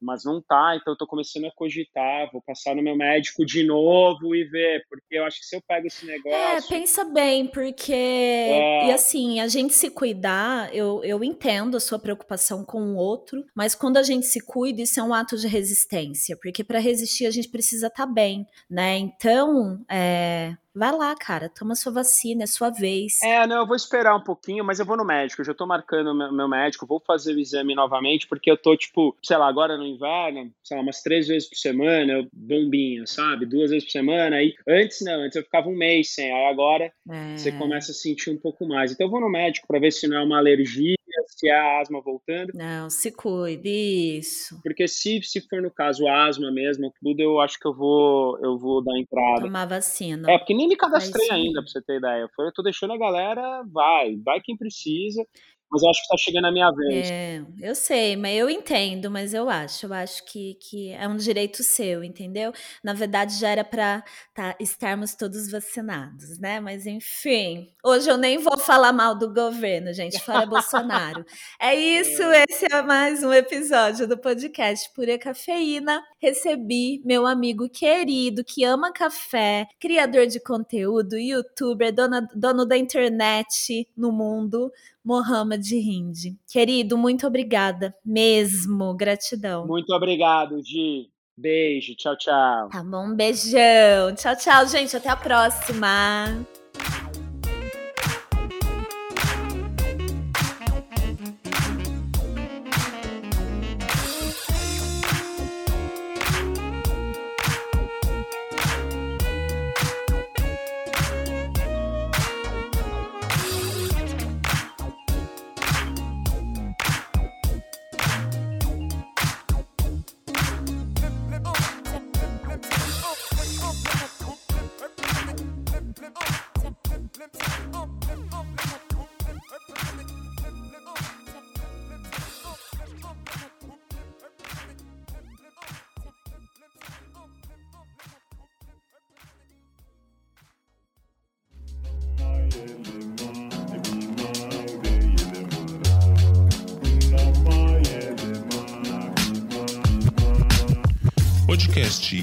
[0.00, 3.64] Mas não tá, então eu tô começando a cogitar, vou passar no meu médico de
[3.64, 6.74] novo e ver, porque eu acho que se eu pego esse é, negócio...
[6.74, 7.92] É, pensa bem, porque...
[7.92, 8.88] É...
[8.88, 13.44] E assim, a gente se cuidar, eu, eu entendo a sua preocupação com o outro,
[13.54, 17.26] mas quando a gente se cuida, isso é um ato de resistência, porque para resistir
[17.26, 18.98] a gente precisa estar tá bem, né?
[18.98, 23.22] Então, é Vai lá, cara, toma sua vacina, é sua vez.
[23.22, 25.40] É, não, eu vou esperar um pouquinho, mas eu vou no médico.
[25.40, 28.76] Eu já tô marcando meu, meu médico, vou fazer o exame novamente, porque eu tô,
[28.76, 33.46] tipo, sei lá, agora no inverno, sei lá, umas três vezes por semana, bombinha, sabe?
[33.46, 34.36] Duas vezes por semana.
[34.36, 37.36] Aí, antes não, antes eu ficava um mês sem, aí agora é.
[37.38, 38.92] você começa a sentir um pouco mais.
[38.92, 40.95] Então eu vou no médico para ver se não é uma alergia
[41.26, 42.52] se é a asma voltando.
[42.54, 44.60] Não, se cuide, isso.
[44.62, 48.58] Porque se, se for no caso asma mesmo, tudo, eu acho que eu vou, eu
[48.58, 49.42] vou dar entrada.
[49.42, 50.30] Tomar vacina.
[50.30, 52.28] É, porque nem me cadastrei ainda, pra você ter ideia.
[52.38, 55.24] Eu tô deixando a galera, vai, vai quem precisa.
[55.70, 57.10] Mas eu acho que tá chegando a minha vez.
[57.10, 61.16] É, eu sei, mas eu entendo, mas eu acho, eu acho que, que é um
[61.16, 62.52] direito seu, entendeu?
[62.84, 66.60] Na verdade, já era para tá, estarmos todos vacinados, né?
[66.60, 71.24] Mas enfim, hoje eu nem vou falar mal do governo, gente, fora Bolsonaro.
[71.60, 72.44] É isso, é.
[72.48, 76.00] esse é mais um episódio do podcast Pura Cafeína.
[76.20, 83.88] Recebi meu amigo querido que ama café, criador de conteúdo, youtuber, dono, dono da internet
[83.96, 84.70] no mundo,
[85.06, 86.36] Mohamed Hindi.
[86.50, 87.94] Querido, muito obrigada.
[88.04, 89.64] Mesmo, gratidão.
[89.64, 91.08] Muito obrigado, Gi.
[91.38, 92.68] Beijo, tchau, tchau.
[92.70, 94.12] Tá bom, beijão.
[94.16, 94.96] Tchau, tchau, gente.
[94.96, 96.44] Até a próxima.